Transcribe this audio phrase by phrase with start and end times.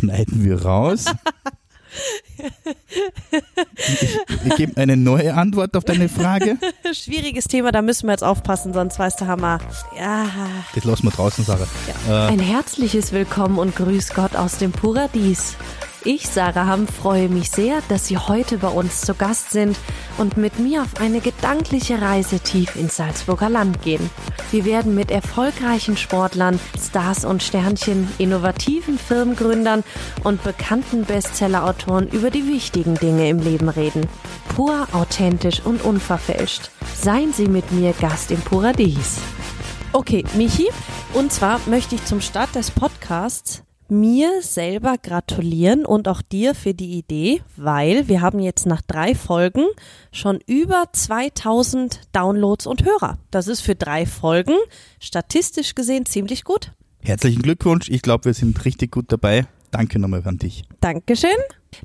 [0.00, 1.04] schneiden wir raus.
[3.76, 6.56] Ich, ich gebe eine neue Antwort auf deine Frage.
[6.92, 9.58] Schwieriges Thema, da müssen wir jetzt aufpassen, sonst weißt du Hammer.
[9.98, 10.26] Ja.
[10.74, 11.66] Das lassen wir draußen, Sarah.
[12.08, 12.28] Ja.
[12.28, 15.56] Äh, Ein herzliches Willkommen und Grüß Gott aus dem Paradies.
[16.04, 19.76] Ich, Sarah Hamm, freue mich sehr, dass Sie heute bei uns zu Gast sind
[20.16, 24.08] und mit mir auf eine gedankliche Reise tief ins Salzburger Land gehen.
[24.50, 29.84] Wir werden mit erfolgreichen Sportlern, Stars und Sternchen, innovativen Firmengründern
[30.24, 34.08] und bekannten Bestsellerautoren über die wichtigen Dinge im Leben reden.
[34.56, 36.70] Pur, authentisch und unverfälscht.
[36.94, 39.18] Seien Sie mit mir Gast im Paradies.
[39.92, 40.68] Okay, Michi,
[41.12, 46.74] und zwar möchte ich zum Start des Podcasts mir selber gratulieren und auch dir für
[46.74, 49.66] die Idee, weil wir haben jetzt nach drei Folgen
[50.12, 53.18] schon über 2000 Downloads und Hörer.
[53.30, 54.56] Das ist für drei Folgen
[54.98, 56.72] statistisch gesehen ziemlich gut.
[57.02, 57.88] Herzlichen Glückwunsch.
[57.88, 59.46] Ich glaube, wir sind richtig gut dabei.
[59.70, 60.64] Danke nochmal an dich.
[60.80, 61.30] Dankeschön.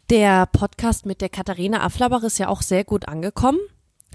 [0.10, 3.60] Der Podcast mit der Katharina Afflerbach ist ja auch sehr gut angekommen.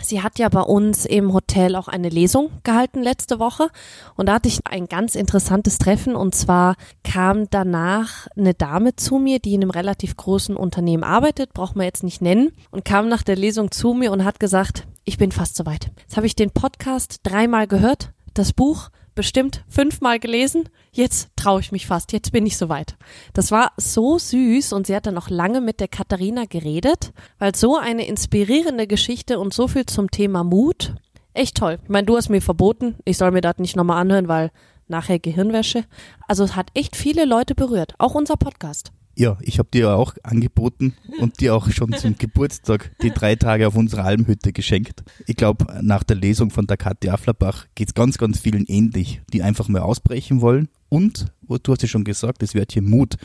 [0.03, 3.69] Sie hat ja bei uns im Hotel auch eine Lesung gehalten letzte Woche
[4.17, 9.19] und da hatte ich ein ganz interessantes Treffen und zwar kam danach eine Dame zu
[9.19, 13.09] mir, die in einem relativ großen Unternehmen arbeitet, braucht man jetzt nicht nennen, und kam
[13.09, 15.91] nach der Lesung zu mir und hat gesagt, ich bin fast soweit.
[16.01, 20.69] Jetzt habe ich den Podcast dreimal gehört, das Buch bestimmt fünfmal gelesen.
[20.93, 22.13] Jetzt traue ich mich fast.
[22.13, 22.97] Jetzt bin ich soweit.
[23.33, 27.55] Das war so süß und sie hat dann auch lange mit der Katharina geredet, weil
[27.55, 30.95] so eine inspirierende Geschichte und so viel zum Thema Mut.
[31.33, 31.79] Echt toll.
[31.83, 34.51] Ich meine, du hast mir verboten, ich soll mir das nicht nochmal anhören, weil
[34.89, 35.85] nachher Gehirnwäsche.
[36.27, 38.93] Also es hat echt viele Leute berührt, auch unser Podcast.
[39.17, 43.67] Ja, ich habe dir auch angeboten und dir auch schon zum Geburtstag die drei Tage
[43.67, 45.03] auf unserer Almhütte geschenkt.
[45.27, 49.21] Ich glaube, nach der Lesung von der Kathi Afflerbach geht es ganz, ganz vielen ähnlich,
[49.33, 50.69] die einfach mal ausbrechen wollen.
[50.89, 53.17] Und, du hast ja schon gesagt, es wird hier Mut.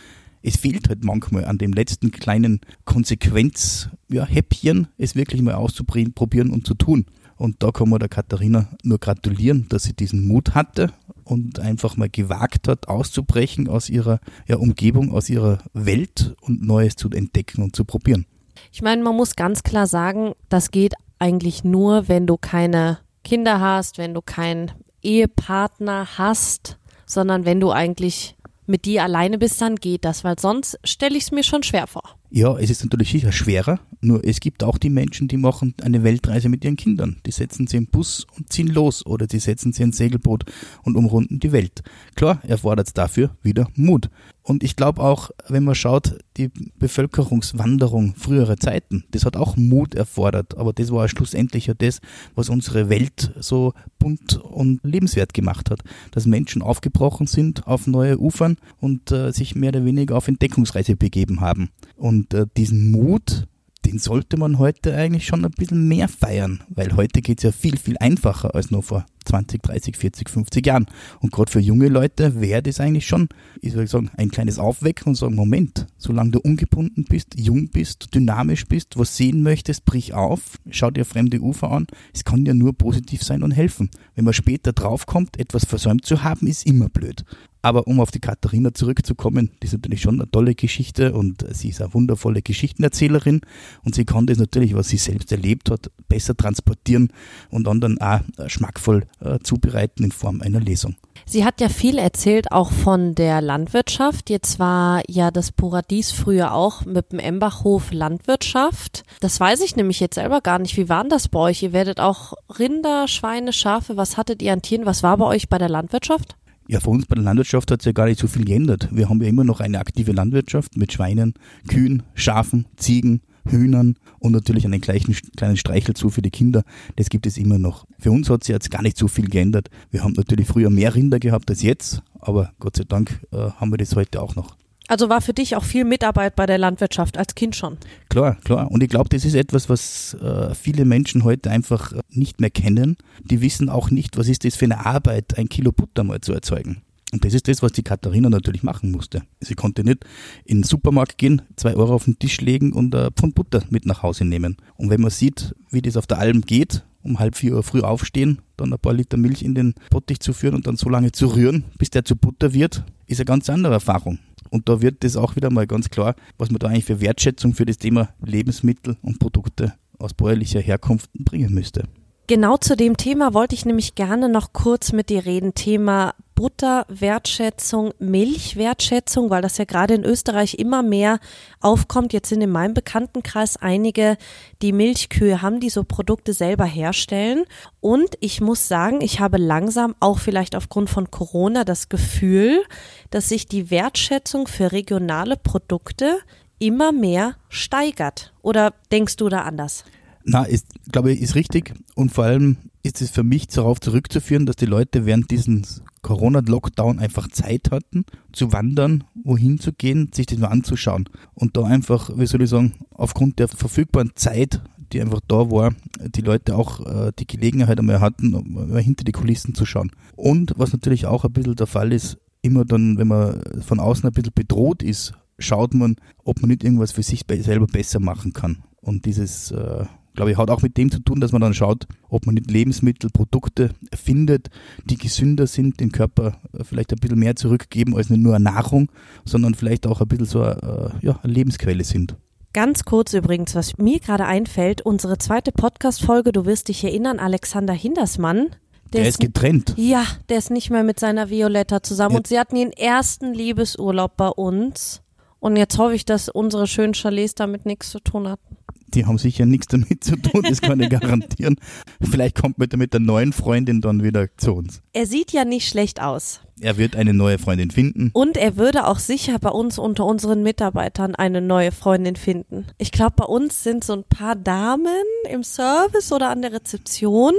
[0.42, 6.68] Es fehlt halt manchmal an dem letzten kleinen Konsequenz-Häppchen, ja, es wirklich mal auszuprobieren und
[6.68, 7.06] zu tun.
[7.38, 10.94] Und da kann man der Katharina nur gratulieren, dass sie diesen Mut hatte
[11.24, 16.96] und einfach mal gewagt hat, auszubrechen aus ihrer ja, Umgebung, aus ihrer Welt und Neues
[16.96, 18.26] zu entdecken und zu probieren.
[18.72, 23.60] Ich meine, man muss ganz klar sagen, das geht eigentlich nur, wenn du keine Kinder
[23.60, 24.72] hast, wenn du keinen
[25.02, 28.35] Ehepartner hast, sondern wenn du eigentlich
[28.68, 31.88] mit dir alleine bist, dann geht das, weil sonst stelle ich es mir schon schwer
[31.88, 32.18] vor.
[32.30, 36.04] Ja, es ist natürlich sicher schwerer, nur es gibt auch die Menschen, die machen eine
[36.04, 37.18] Weltreise mit ihren Kindern.
[37.26, 40.46] Die setzen sie im Bus und ziehen los oder die setzen sie ins Segelboot
[40.84, 41.84] und umrunden die Welt.
[42.16, 44.10] Klar, erfordert es dafür wieder Mut.
[44.48, 49.96] Und ich glaube auch, wenn man schaut, die Bevölkerungswanderung früherer Zeiten, das hat auch Mut
[49.96, 50.56] erfordert.
[50.56, 52.00] Aber das war schlussendlich ja das,
[52.36, 55.82] was unsere Welt so bunt und lebenswert gemacht hat.
[56.12, 60.96] Dass Menschen aufgebrochen sind auf neue Ufern und äh, sich mehr oder weniger auf Entdeckungsreise
[60.96, 61.72] begeben haben.
[61.96, 63.48] Und äh, diesen Mut,
[63.84, 67.52] den sollte man heute eigentlich schon ein bisschen mehr feiern, weil heute geht es ja
[67.52, 70.86] viel, viel einfacher als nur vor 20, 30, 40, 50 Jahren.
[71.20, 73.30] Und gerade für junge Leute wäre das eigentlich schon,
[73.62, 78.14] ich soll sagen, ein kleines Aufwecken und sagen, Moment, solange du ungebunden bist, jung bist,
[78.14, 81.88] dynamisch bist, was sehen möchtest, brich auf, schau dir fremde Ufer an.
[82.14, 83.90] Es kann ja nur positiv sein und helfen.
[84.16, 87.26] Wenn man später draufkommt, etwas versäumt zu haben, ist immer blöd.
[87.66, 91.70] Aber um auf die Katharina zurückzukommen, die ist natürlich schon eine tolle Geschichte und sie
[91.70, 93.42] ist eine wundervolle Geschichtenerzählerin
[93.84, 97.12] und sie kann das natürlich, was sie selbst erlebt hat, besser transportieren
[97.50, 100.96] und anderen auch schmackvoll äh, zubereiten in Form einer Lesung.
[101.26, 104.30] Sie hat ja viel erzählt, auch von der Landwirtschaft.
[104.30, 109.06] Jetzt war ja das Paradies früher auch mit dem Embachhof Landwirtschaft.
[109.22, 110.78] Das weiß ich nämlich jetzt selber gar nicht.
[110.78, 111.64] Wie war denn das bei euch?
[111.64, 113.98] Ihr werdet auch Rinder, Schweine, Schafe.
[113.98, 114.86] Was hattet ihr an Tieren?
[114.86, 116.36] Was war bei euch bei der Landwirtschaft?
[116.68, 118.90] Ja, für uns bei der Landwirtschaft hat sich ja gar nicht so viel geändert.
[118.92, 121.36] Wir haben ja immer noch eine aktive Landwirtschaft mit Schweinen,
[121.68, 126.64] Kühen, Schafen, Ziegen, Hühnern und natürlich einen gleichen, kleinen Streichelzoo für die Kinder.
[126.96, 127.86] Das gibt es immer noch.
[128.00, 129.70] Für uns hat sich jetzt gar nicht so viel geändert.
[129.92, 133.72] Wir haben natürlich früher mehr Rinder gehabt als jetzt, aber Gott sei Dank äh, haben
[133.72, 134.56] wir das heute auch noch.
[134.88, 137.78] Also war für dich auch viel Mitarbeit bei der Landwirtschaft als Kind schon?
[138.10, 138.70] Klar, klar.
[138.72, 142.98] Und ich glaube, das ist etwas, was äh, viele Menschen heute einfach nicht mehr kennen.
[143.24, 146.34] Die wissen auch nicht, was ist das für eine Arbeit, ein Kilo Butter mal zu
[146.34, 146.82] erzeugen.
[147.12, 149.24] Und das ist das, was die Katharina natürlich machen musste.
[149.40, 150.06] Sie konnte nicht
[150.44, 153.86] in den Supermarkt gehen, zwei Euro auf den Tisch legen und ein Pfund Butter mit
[153.86, 154.58] nach Hause nehmen.
[154.76, 157.82] Und wenn man sieht, wie das auf der Alm geht, um halb vier Uhr früh
[157.82, 161.12] aufstehen, dann ein paar Liter Milch in den Bottich zu führen und dann so lange
[161.12, 164.20] zu rühren, bis der zu Butter wird, ist eine ganz andere Erfahrung.
[164.56, 167.54] Und da wird das auch wieder mal ganz klar, was man da eigentlich für Wertschätzung
[167.54, 171.84] für das Thema Lebensmittel und Produkte aus bäuerlicher Herkunft bringen müsste.
[172.28, 175.54] Genau zu dem Thema wollte ich nämlich gerne noch kurz mit dir reden.
[175.54, 181.20] Thema Butterwertschätzung, Milchwertschätzung, weil das ja gerade in Österreich immer mehr
[181.62, 182.14] aufkommt.
[182.14, 184.18] Jetzt sind in meinem Bekanntenkreis einige,
[184.64, 187.46] die Milchkühe haben, die so Produkte selber herstellen.
[187.80, 192.64] Und ich muss sagen, ich habe langsam auch vielleicht aufgrund von Corona das Gefühl,
[193.12, 196.18] dass sich die Wertschätzung für regionale Produkte
[196.58, 198.34] immer mehr steigert.
[198.42, 199.84] Oder denkst du da anders?
[200.28, 201.76] Na, ist, glaube ich, ist richtig.
[201.94, 205.62] Und vor allem ist es für mich darauf zurückzuführen, dass die Leute während diesem
[206.02, 211.10] Corona-Lockdown einfach Zeit hatten, zu wandern, wohin zu gehen, sich das mal anzuschauen.
[211.36, 214.62] Und da einfach, wie soll ich sagen, aufgrund der verfügbaren Zeit,
[214.92, 219.12] die einfach da war, die Leute auch äh, die Gelegenheit einmal hatten, mal hinter die
[219.12, 219.92] Kulissen zu schauen.
[220.16, 224.06] Und was natürlich auch ein bisschen der Fall ist, immer dann, wenn man von außen
[224.06, 228.34] ein bisschen bedroht ist, schaut man, ob man nicht irgendwas für sich selber besser machen
[228.34, 228.64] kann.
[228.82, 229.86] Und dieses äh,
[230.16, 232.50] glaube ich, hat auch mit dem zu tun, dass man dann schaut, ob man nicht
[232.50, 234.50] Lebensmittel, Produkte findet,
[234.86, 238.90] die gesünder sind, den Körper äh, vielleicht ein bisschen mehr zurückgeben als nur Nahrung,
[239.26, 242.16] sondern vielleicht auch ein bisschen so eine, äh, ja, eine Lebensquelle sind.
[242.54, 247.74] Ganz kurz übrigens, was mir gerade einfällt, unsere zweite Podcast-Folge, du wirst dich erinnern, Alexander
[247.74, 248.48] Hindersmann.
[248.94, 249.74] Der, der ist, ist getrennt.
[249.76, 252.18] Ja, der ist nicht mehr mit seiner Violetta zusammen ja.
[252.20, 255.02] und sie hatten ihren ersten Liebesurlaub bei uns.
[255.40, 258.56] Und jetzt hoffe ich, dass unsere schönen Chalets damit nichts zu tun hatten
[258.88, 261.58] die haben sicher nichts damit zu tun, das kann ich garantieren.
[262.02, 264.82] Vielleicht kommt man mit der neuen Freundin dann wieder zu uns.
[264.94, 266.42] Er sieht ja nicht schlecht aus.
[266.62, 268.12] Er wird eine neue Freundin finden.
[268.14, 272.68] Und er würde auch sicher bei uns unter unseren Mitarbeitern eine neue Freundin finden.
[272.78, 274.88] Ich glaube, bei uns sind so ein paar Damen
[275.30, 277.34] im Service oder an der Rezeption,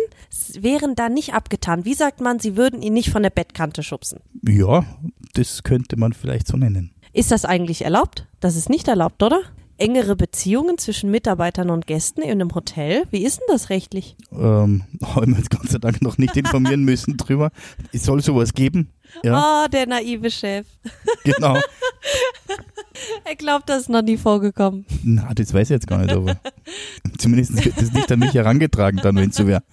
[0.60, 1.86] wären da nicht abgetan.
[1.86, 4.20] Wie sagt man, sie würden ihn nicht von der Bettkante schubsen?
[4.46, 4.84] Ja,
[5.32, 6.92] das könnte man vielleicht so nennen.
[7.14, 8.26] Ist das eigentlich erlaubt?
[8.40, 9.40] Das ist nicht erlaubt, oder?
[9.78, 13.04] Engere Beziehungen zwischen Mitarbeitern und Gästen in einem Hotel?
[13.10, 14.16] Wie ist denn das rechtlich?
[14.32, 17.50] Ähm, habe ich mir jetzt Gott sei Dank noch nicht informieren müssen drüber.
[17.92, 18.90] Es soll sowas geben.
[19.22, 19.64] Ja.
[19.64, 20.66] Oh, der naive Chef.
[21.24, 21.58] Genau.
[23.24, 24.86] er glaubt, das ist noch nie vorgekommen.
[25.02, 26.40] Na, das weiß ich jetzt gar nicht, aber
[27.18, 29.64] zumindest wird das nicht an mich herangetragen, dann, wenn es so wäre.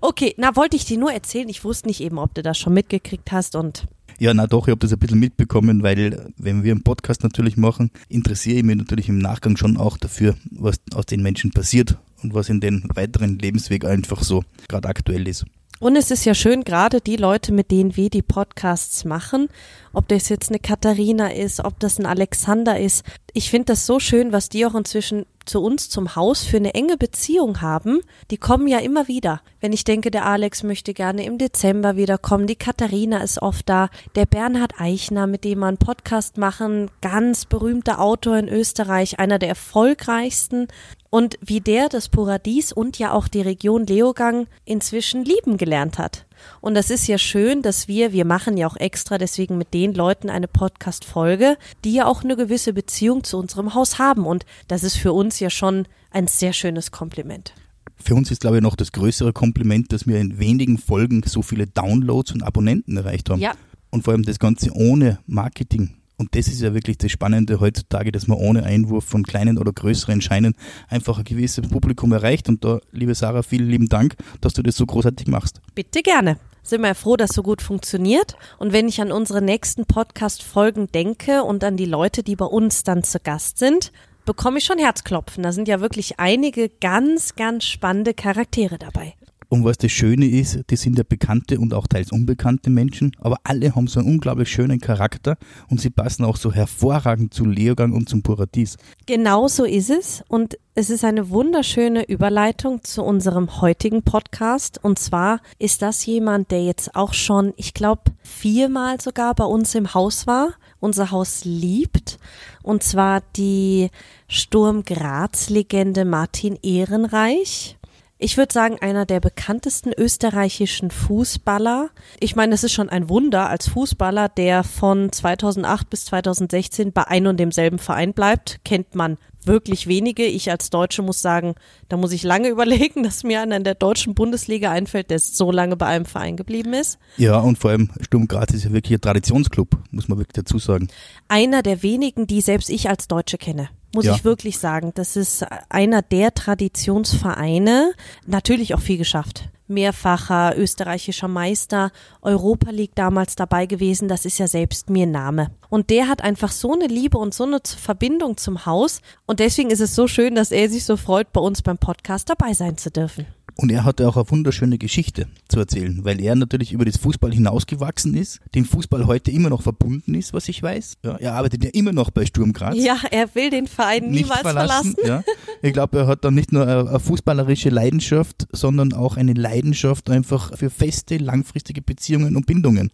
[0.00, 1.48] Okay, na, wollte ich dir nur erzählen.
[1.48, 3.88] Ich wusste nicht eben, ob du das schon mitgekriegt hast und
[4.22, 7.56] ja, na doch, ich habe das ein bisschen mitbekommen, weil wenn wir einen Podcast natürlich
[7.56, 11.98] machen, interessiere ich mich natürlich im Nachgang schon auch dafür, was aus den Menschen passiert
[12.22, 15.44] und was in den weiteren Lebensweg einfach so gerade aktuell ist.
[15.80, 19.48] Und es ist ja schön, gerade die Leute, mit denen wir die Podcasts machen,
[19.92, 23.04] ob das jetzt eine Katharina ist, ob das ein Alexander ist.
[23.32, 26.74] Ich finde das so schön, was die auch inzwischen zu uns zum Haus für eine
[26.74, 28.00] enge Beziehung haben,
[28.30, 29.40] die kommen ja immer wieder.
[29.60, 33.88] Wenn ich denke, der Alex möchte gerne im Dezember wiederkommen, die Katharina ist oft da,
[34.14, 39.38] der Bernhard Eichner, mit dem wir einen Podcast machen, ganz berühmter Autor in Österreich, einer
[39.38, 40.68] der erfolgreichsten
[41.10, 46.24] und wie der das Paradies und ja auch die Region Leogang inzwischen lieben gelernt hat.
[46.60, 49.94] Und das ist ja schön, dass wir, wir machen ja auch extra deswegen mit den
[49.94, 54.26] Leuten eine Podcast-Folge, die ja auch eine gewisse Beziehung zu unserem Haus haben.
[54.26, 57.54] Und das ist für uns ja schon ein sehr schönes Kompliment.
[57.96, 61.42] Für uns ist, glaube ich, noch das größere Kompliment, dass wir in wenigen Folgen so
[61.42, 63.40] viele Downloads und Abonnenten erreicht haben.
[63.40, 63.52] Ja.
[63.90, 65.94] Und vor allem das Ganze ohne Marketing.
[66.16, 69.72] Und das ist ja wirklich das Spannende heutzutage, dass man ohne Einwurf von kleinen oder
[69.72, 70.54] größeren Scheinen
[70.88, 72.48] einfach ein gewisses Publikum erreicht.
[72.48, 75.60] Und da, liebe Sarah, vielen lieben Dank, dass du das so großartig machst.
[75.74, 76.38] Bitte gerne.
[76.62, 78.36] Sind wir froh, dass so gut funktioniert.
[78.58, 82.84] Und wenn ich an unsere nächsten Podcast-Folgen denke und an die Leute, die bei uns
[82.84, 83.90] dann zu Gast sind,
[84.24, 85.42] bekomme ich schon Herzklopfen.
[85.42, 89.14] Da sind ja wirklich einige ganz, ganz spannende Charaktere dabei.
[89.52, 93.36] Und was das Schöne ist, die sind ja bekannte und auch teils unbekannte Menschen, aber
[93.44, 95.36] alle haben so einen unglaublich schönen Charakter
[95.68, 98.78] und sie passen auch so hervorragend zu Leogang und zum Paradies.
[99.04, 104.82] Genau so ist es und es ist eine wunderschöne Überleitung zu unserem heutigen Podcast.
[104.82, 109.74] Und zwar ist das jemand, der jetzt auch schon, ich glaube, viermal sogar bei uns
[109.74, 112.18] im Haus war, unser Haus liebt.
[112.62, 113.90] Und zwar die
[114.28, 117.76] Sturm Graz-Legende Martin Ehrenreich
[118.22, 121.90] ich würde sagen, einer der bekanntesten österreichischen Fußballer.
[122.20, 127.06] Ich meine, es ist schon ein Wunder als Fußballer, der von 2008 bis 2016 bei
[127.08, 128.60] ein und demselben Verein bleibt.
[128.64, 130.24] Kennt man wirklich wenige.
[130.24, 131.56] Ich als Deutsche muss sagen,
[131.88, 135.50] da muss ich lange überlegen, dass mir einer in der deutschen Bundesliga einfällt, der so
[135.50, 136.98] lange bei einem Verein geblieben ist.
[137.16, 140.58] Ja, und vor allem Sturm Graz ist ja wirklich ein Traditionsclub, muss man wirklich dazu
[140.58, 140.88] sagen.
[141.26, 144.14] Einer der wenigen, die selbst ich als Deutsche kenne muss ja.
[144.14, 144.92] ich wirklich sagen.
[144.94, 147.92] Das ist einer der Traditionsvereine,
[148.26, 149.48] natürlich auch viel geschafft.
[149.68, 155.50] Mehrfacher österreichischer Meister, Europa League damals dabei gewesen, das ist ja selbst mir Name.
[155.70, 159.70] Und der hat einfach so eine Liebe und so eine Verbindung zum Haus und deswegen
[159.70, 162.76] ist es so schön, dass er sich so freut, bei uns beim Podcast dabei sein
[162.76, 163.26] zu dürfen.
[163.56, 167.32] Und er hatte auch eine wunderschöne Geschichte zu erzählen, weil er natürlich über das Fußball
[167.32, 170.96] hinausgewachsen ist, dem Fußball heute immer noch verbunden ist, was ich weiß.
[171.04, 172.76] Ja, er arbeitet ja immer noch bei Sturm Graz.
[172.76, 174.96] Ja, er will den Verein niemals verlassen.
[175.04, 175.22] Ja.
[175.60, 180.10] Ich glaube, er hat dann nicht nur eine, eine fußballerische Leidenschaft, sondern auch eine Leidenschaft
[180.10, 182.90] einfach für feste, langfristige Beziehungen und Bindungen.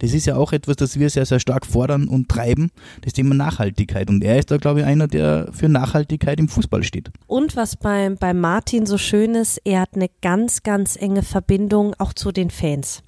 [0.00, 3.34] Das ist ja auch etwas, das wir sehr, sehr stark fordern und treiben, das Thema
[3.34, 4.08] Nachhaltigkeit.
[4.08, 7.10] Und er ist da, glaube ich, einer, der für Nachhaltigkeit im Fußball steht.
[7.26, 11.94] Und was beim, bei Martin so schön ist, er hat eine ganz, ganz enge Verbindung
[11.98, 13.02] auch zu den Fans.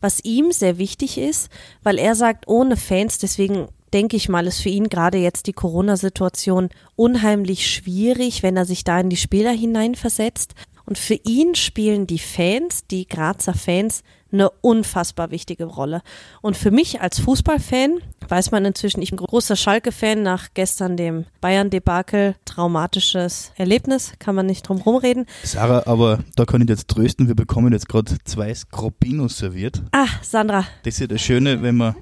[0.00, 1.50] Was ihm sehr wichtig ist,
[1.82, 5.52] weil er sagt, ohne Fans, deswegen denke ich mal, ist für ihn gerade jetzt die
[5.52, 10.54] Corona-Situation unheimlich schwierig, wenn er sich da in die Spieler hineinversetzt.
[10.84, 16.02] Und für ihn spielen die Fans, die Grazer Fans, eine unfassbar wichtige Rolle.
[16.42, 21.24] Und für mich als Fußballfan weiß man inzwischen, ich bin großer Schalke-Fan nach gestern dem
[21.40, 22.34] Bayern-Debakel.
[22.44, 25.26] Traumatisches Erlebnis, kann man nicht drum rumreden.
[25.44, 29.82] Sarah, aber da kann ich jetzt trösten, wir bekommen jetzt gerade zwei Skropinos serviert.
[29.92, 30.64] Ah, Sandra.
[30.82, 31.94] Das ist ja das Schöne, wenn man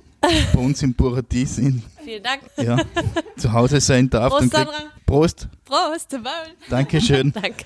[0.52, 2.40] bei uns im Paradies in, Vielen Dank.
[2.56, 2.76] ja,
[3.36, 4.30] zu Hause sein darf.
[4.32, 4.72] Prost, Sandra.
[5.04, 6.16] Prost, Prost.
[6.70, 7.32] Dankeschön.
[7.34, 7.64] Danke.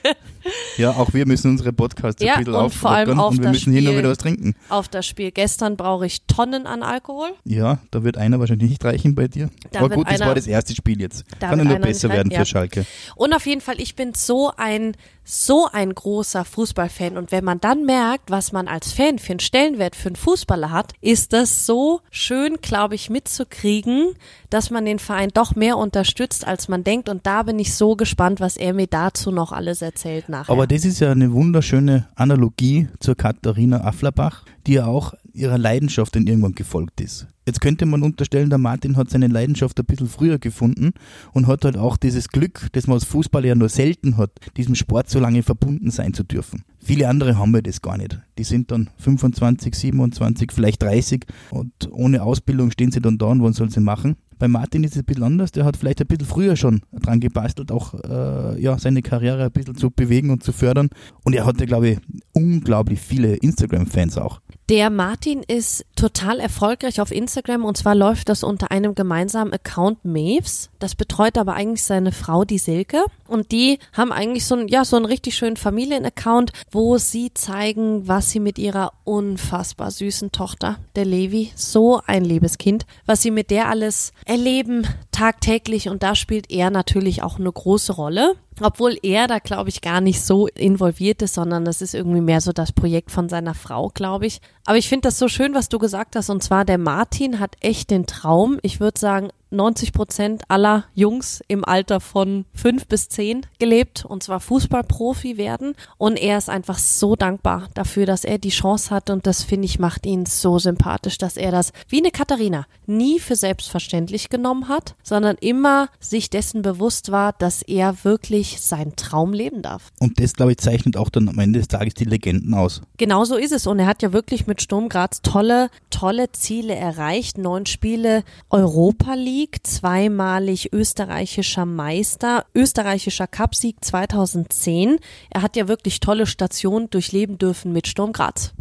[0.79, 3.45] Ja, auch wir müssen unsere Podcasts Ja, ein bisschen und vor allem auf und wir
[3.45, 3.99] das müssen hin und Spiel.
[3.99, 4.55] wieder was trinken.
[4.71, 7.31] Auf das Spiel gestern brauche ich Tonnen an Alkohol.
[7.45, 9.51] Ja, da wird einer wahrscheinlich nicht reichen bei dir.
[9.73, 11.25] Da Aber gut, das einer- war das erste Spiel jetzt.
[11.39, 12.45] Da Kann ja nur besser werden rein- für ja.
[12.47, 12.87] Schalke.
[13.17, 17.19] Und auf jeden Fall, ich bin so ein, so ein großer Fußballfan.
[17.19, 20.71] Und wenn man dann merkt, was man als Fan für einen Stellenwert für einen Fußballer
[20.71, 24.15] hat, ist das so schön, glaube ich, mitzukriegen,
[24.51, 27.09] dass man den Verein doch mehr unterstützt, als man denkt.
[27.09, 30.53] Und da bin ich so gespannt, was er mir dazu noch alles erzählt nachher.
[30.53, 36.17] Aber das ist ja eine wunderschöne Analogie zur Katharina Afflerbach, die ja auch ihrer Leidenschaft
[36.17, 37.27] dann irgendwann gefolgt ist.
[37.47, 40.93] Jetzt könnte man unterstellen, der Martin hat seine Leidenschaft ein bisschen früher gefunden
[41.33, 44.75] und hat halt auch dieses Glück, das man als Fußballer ja nur selten hat, diesem
[44.75, 46.65] Sport so lange verbunden sein zu dürfen.
[46.83, 48.19] Viele andere haben wir das gar nicht.
[48.39, 53.43] Die sind dann 25, 27, vielleicht 30 und ohne Ausbildung stehen sie dann da und
[53.43, 54.17] was sollen sie machen?
[54.39, 55.53] Bei Martin ist es ein bisschen anders.
[55.53, 59.53] Der hat vielleicht ein bisschen früher schon dran gebastelt, auch äh, ja, seine Karriere ein
[59.53, 60.89] bisschen zu bewegen und zu fördern.
[61.25, 61.99] Und er hatte, glaube ich,
[62.33, 64.41] unglaublich viele Instagram-Fans auch.
[64.71, 70.05] Der Martin ist total erfolgreich auf Instagram und zwar läuft das unter einem gemeinsamen Account
[70.05, 70.71] Maves.
[70.79, 73.05] Das betreut aber eigentlich seine Frau, die Silke.
[73.27, 78.07] Und die haben eigentlich so ein, ja, so einen richtig schönen Familienaccount, wo sie zeigen,
[78.07, 83.33] was sie mit ihrer unfassbar süßen Tochter, der Levi, so ein liebes Kind, was sie
[83.33, 85.89] mit der alles erleben, tagtäglich.
[85.89, 88.35] Und da spielt er natürlich auch eine große Rolle.
[88.63, 92.43] Obwohl er da, glaube ich, gar nicht so involviert ist, sondern das ist irgendwie mehr
[92.43, 94.41] so das Projekt von seiner Frau, glaube ich.
[94.65, 96.31] Aber ich finde das so schön, was du gesagt hast.
[96.31, 98.59] Und zwar, der Martin hat echt den Traum.
[98.63, 104.23] Ich würde sagen, 90 Prozent aller Jungs im Alter von fünf bis zehn gelebt und
[104.23, 105.75] zwar Fußballprofi werden.
[105.99, 109.11] Und er ist einfach so dankbar dafür, dass er die Chance hat.
[109.11, 113.19] Und das finde ich macht ihn so sympathisch, dass er das wie eine Katharina nie
[113.19, 119.33] für selbstverständlich genommen hat, sondern immer sich dessen bewusst war, dass er wirklich seinen Traum
[119.33, 119.91] leben darf.
[120.01, 122.83] Und das, glaube ich, zeichnet auch dann am Ende des Tages die Legenden aus.
[122.97, 123.67] Genau so ist es.
[123.67, 127.39] Und er hat ja wirklich mit Sturm Graz tolle, tolle Ziele erreicht.
[127.39, 134.99] Neun Spiele Europa League, zweimalig österreichischer Meister, österreichischer Cupsieg 2010.
[135.31, 138.53] Er hat ja wirklich tolle Stationen durchleben dürfen mit Sturm Graz.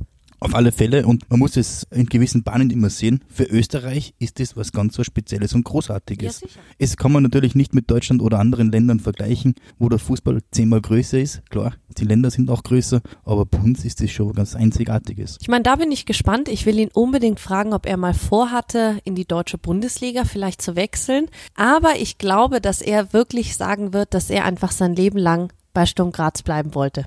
[0.42, 4.40] Auf alle Fälle, und man muss es in gewissen Bahnen immer sehen, für Österreich ist
[4.40, 6.42] das was ganz was Spezielles und Großartiges.
[6.42, 10.40] Ja, es kann man natürlich nicht mit Deutschland oder anderen Ländern vergleichen, wo der Fußball
[10.52, 11.42] zehnmal größer ist.
[11.50, 15.38] Klar, die Länder sind auch größer, aber bei uns ist das schon was ganz Einzigartiges.
[15.42, 16.50] Ich meine, da bin ich gespannt.
[16.50, 20.76] Ich will ihn unbedingt fragen, ob er mal vorhatte, in die deutsche Bundesliga vielleicht zu
[20.76, 21.28] wechseln.
[21.56, 25.86] Aber ich glaube, dass er wirklich sagen wird, dass er einfach sein Leben lang bei
[25.86, 27.06] Sturm Graz bleiben wollte.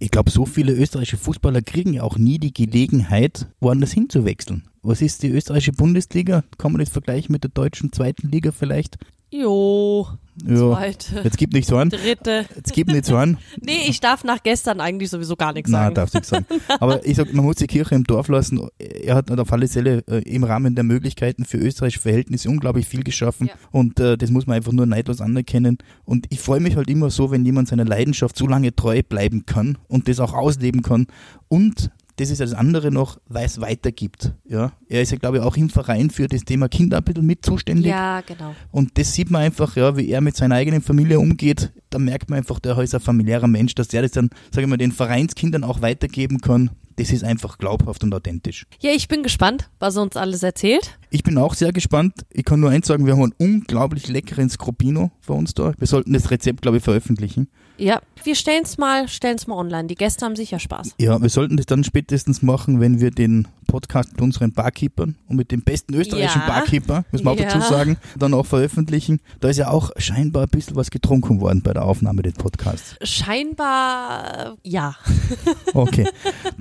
[0.00, 4.68] Ich glaube, so viele österreichische Fußballer kriegen ja auch nie die Gelegenheit, woanders hinzuwechseln.
[4.80, 6.44] Was ist die österreichische Bundesliga?
[6.56, 8.96] Kann man das vergleichen mit der deutschen zweiten Liga vielleicht?
[9.30, 10.08] Jo,
[10.46, 11.90] Ja, zweite, jetzt gibt nicht so an.
[11.90, 12.46] dritte.
[12.56, 13.36] Jetzt gibt nicht so an.
[13.60, 15.94] Nee, ich darf nach gestern eigentlich sowieso gar nichts Nein, sagen.
[15.96, 16.46] darfst du nicht sagen.
[16.80, 18.66] Aber ich sag, man muss die Kirche im Dorf lassen.
[18.78, 23.02] Er hat auf alle Fälle äh, im Rahmen der Möglichkeiten für österreichische Verhältnisse unglaublich viel
[23.04, 23.48] geschaffen.
[23.48, 23.54] Ja.
[23.70, 25.76] Und äh, das muss man einfach nur neidlos anerkennen.
[26.06, 29.44] Und ich freue mich halt immer so, wenn jemand seiner Leidenschaft so lange treu bleiben
[29.44, 31.06] kann und das auch ausleben kann.
[31.48, 34.32] Und das ist das andere noch, weil es weitergibt.
[34.48, 37.24] Ja, er ist ja, glaube ich, auch im Verein für das Thema Kinder ein bisschen
[37.24, 37.86] mit zuständig.
[37.86, 38.54] Ja, genau.
[38.72, 41.72] Und das sieht man einfach, ja, wie er mit seiner eigenen Familie umgeht.
[41.90, 44.68] Da merkt man einfach, der ist ein familiärer Mensch, dass der das dann, sage ich
[44.68, 46.70] mal, den Vereinskindern auch weitergeben kann.
[46.96, 48.66] das ist einfach glaubhaft und authentisch.
[48.80, 50.98] Ja, ich bin gespannt, was er uns alles erzählt.
[51.10, 52.26] Ich bin auch sehr gespannt.
[52.30, 55.72] Ich kann nur eins sagen, wir haben einen unglaublich leckeren Scropino für uns da.
[55.78, 57.48] Wir sollten das Rezept, glaube ich, veröffentlichen.
[57.78, 59.86] Ja, wir stellen es mal, stellen's mal online.
[59.86, 60.94] Die Gäste haben sicher Spaß.
[60.98, 65.36] Ja, wir sollten das dann spätestens machen, wenn wir den Podcast mit unseren Barkeepern und
[65.36, 66.46] mit dem besten österreichischen Ja.
[66.48, 67.44] Barkeeper, müssen wir auch Ja.
[67.44, 69.20] dazu sagen, dann auch veröffentlichen.
[69.40, 72.96] Da ist ja auch scheinbar ein bisschen was getrunken worden bei der Aufnahme des Podcasts.
[73.02, 74.96] Scheinbar, ja.
[75.74, 76.08] Okay,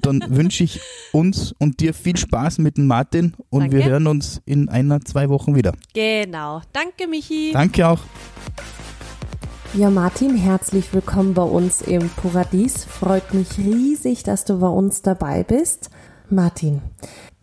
[0.02, 0.80] dann wünsche ich
[1.14, 3.78] uns und dir viel Spaß mit dem Martin und Danke.
[3.78, 5.74] wir hören uns in einer, zwei Wochen wieder.
[5.94, 6.62] Genau.
[6.74, 7.52] Danke, Michi.
[7.54, 8.02] Danke auch.
[9.78, 12.84] Ja, Martin, herzlich willkommen bei uns im Paradies.
[12.84, 15.92] Freut mich riesig, dass du bei uns dabei bist.
[16.32, 16.82] Martin,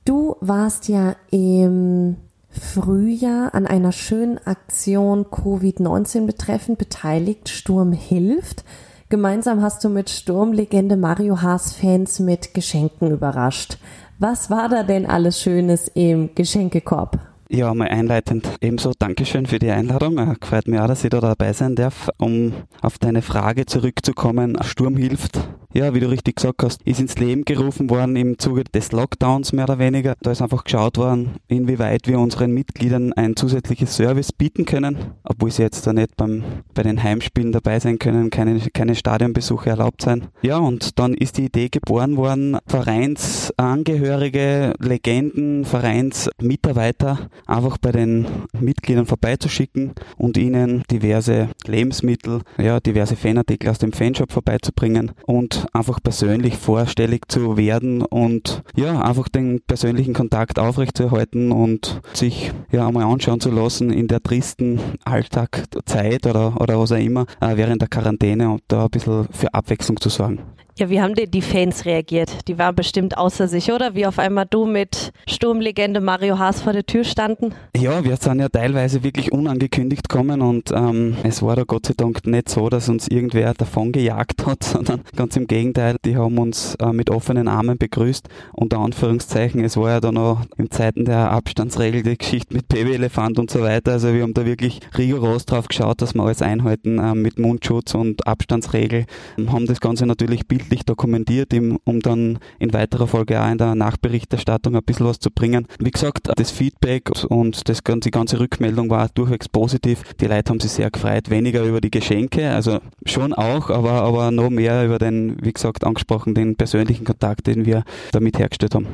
[0.04, 2.16] du warst ja im
[2.50, 7.50] Frühjahr an einer schönen Aktion Covid-19 betreffend beteiligt.
[7.50, 8.64] Sturm hilft.
[9.10, 13.78] Gemeinsam hast du mit Sturmlegende Mario Haas Fans mit Geschenken überrascht.
[14.18, 17.33] Was war da denn alles Schönes im Geschenkekorb?
[17.50, 20.18] Ja, mal einleitend ebenso Dankeschön für die Einladung.
[20.18, 22.08] Äh, Gefreut mich auch, dass ich da dabei sein darf.
[22.16, 25.40] Um auf deine Frage zurückzukommen, Sturm hilft.
[25.74, 29.52] Ja, wie du richtig gesagt hast, ist ins Leben gerufen worden im Zuge des Lockdowns
[29.52, 30.14] mehr oder weniger.
[30.22, 35.50] Da ist einfach geschaut worden, inwieweit wir unseren Mitgliedern ein zusätzliches Service bieten können, obwohl
[35.50, 40.02] sie jetzt da nicht beim, bei den Heimspielen dabei sein können, keine, keine Stadionbesuche erlaubt
[40.02, 40.28] sein.
[40.42, 48.26] Ja, und dann ist die Idee geboren worden, Vereinsangehörige, Legenden, Vereinsmitarbeiter einfach bei den
[48.58, 56.02] Mitgliedern vorbeizuschicken und ihnen diverse Lebensmittel, ja, diverse Fanartikel aus dem Fanshop vorbeizubringen und einfach
[56.02, 63.04] persönlich vorstellig zu werden und ja, einfach den persönlichen Kontakt aufrechtzuerhalten und sich ja einmal
[63.04, 67.88] anschauen zu lassen in der tristen Alltagzeit oder, oder was auch immer äh, während der
[67.88, 70.40] Quarantäne und da ein bisschen für Abwechslung zu sorgen.
[70.76, 72.49] Ja, wie haben denn die Fans reagiert?
[72.49, 73.95] Die waren bestimmt außer sich, oder?
[73.95, 77.54] Wie auf einmal du mit Sturmlegende Mario Haas vor der Tür standen.
[77.76, 81.95] Ja, wir sind ja teilweise wirklich unangekündigt gekommen und ähm, es war da Gott sei
[81.97, 86.38] Dank nicht so, dass uns irgendwer davon gejagt hat, sondern ganz im Gegenteil, die haben
[86.38, 88.28] uns äh, mit offenen Armen begrüßt.
[88.52, 93.38] Unter Anführungszeichen, es war ja da noch in Zeiten der Abstandsregel die Geschichte mit Babyelefant
[93.38, 93.93] und so weiter.
[93.93, 97.95] Also wir haben da wirklich rigoros drauf geschaut, dass wir alles einhalten äh, mit Mundschutz
[97.95, 99.07] und Abstandsregel.
[99.47, 101.52] Haben das Ganze natürlich bildlich dokumentiert,
[101.84, 105.66] um dann in weiterer Folge auch in der Nachberichterstattung ein bisschen was zu bringen.
[105.78, 110.02] Wie gesagt, das Feedback und das, die ganze Rückmeldung war durchwegs positiv.
[110.14, 114.30] Die Leute haben sich sehr gefreut, weniger über die Geschenke, also schon auch, aber, aber
[114.30, 118.86] noch mehr über den, wie gesagt, angesprochen, den persönlichen Kontakt, den wir damit hergestellt haben.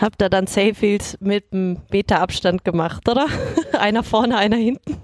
[0.00, 3.26] Habt ihr dann Safefields mit einem Meter Abstand gemacht, oder?
[3.78, 4.96] einer vorne, einer hinten.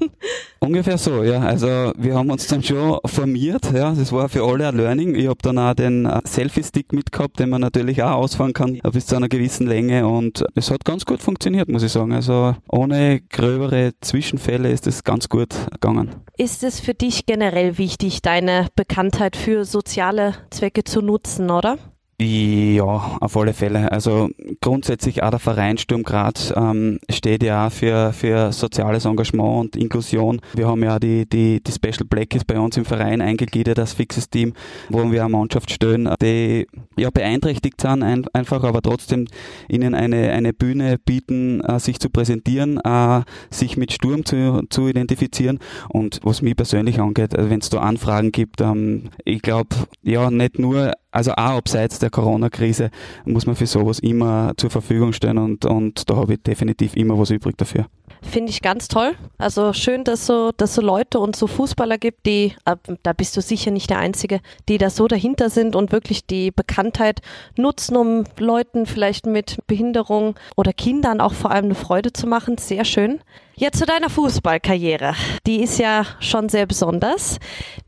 [0.60, 1.40] Ungefähr so, ja.
[1.40, 3.92] Also wir haben uns dann schon formiert, ja.
[3.92, 5.16] Das war für alle ein Learning.
[5.16, 9.06] Ich habe dann auch den äh, Selfie-Stick mitgehabt, den man natürlich auch ausfahren kann, bis
[9.06, 12.12] zu einer gewissen Länge und es hat ganz gut funktioniert, muss ich sagen.
[12.12, 16.14] Also ohne gröbere Zwischenfälle ist es ganz gut gegangen.
[16.36, 21.78] Ist es für dich generell wichtig, deine Bekanntheit für soziale Zwecke zu nutzen, oder?
[22.20, 23.90] Ja, auf alle Fälle.
[23.90, 29.74] Also grundsätzlich auch der Verein Sturm Graz ähm, steht ja auch für, für soziales Engagement
[29.74, 30.40] und Inklusion.
[30.54, 34.30] Wir haben ja die, die, die Special Blackies bei uns im Verein eingegliedert als fixes
[34.30, 34.52] Team,
[34.90, 39.26] wo wir eine Mannschaft stellen, die ja beeinträchtigt sind, ein, einfach, aber trotzdem
[39.68, 44.86] ihnen eine, eine Bühne bieten, äh, sich zu präsentieren, äh, sich mit Sturm zu, zu
[44.86, 45.58] identifizieren.
[45.88, 50.30] Und was mich persönlich angeht, also wenn es da Anfragen gibt, ähm, ich glaube, ja,
[50.30, 52.90] nicht nur also auch abseits der Corona-Krise
[53.24, 57.16] muss man für sowas immer zur Verfügung stellen und, und da habe ich definitiv immer
[57.16, 57.86] was übrig dafür.
[58.22, 59.12] Finde ich ganz toll.
[59.38, 63.36] Also schön, dass so, dass so Leute und so Fußballer gibt, die, äh, da bist
[63.36, 67.20] du sicher nicht der Einzige, die da so dahinter sind und wirklich die Bekanntheit
[67.56, 72.58] nutzen, um Leuten vielleicht mit Behinderung oder Kindern auch vor allem eine Freude zu machen.
[72.58, 73.20] Sehr schön.
[73.56, 75.14] Jetzt zu deiner Fußballkarriere.
[75.46, 77.38] Die ist ja schon sehr besonders.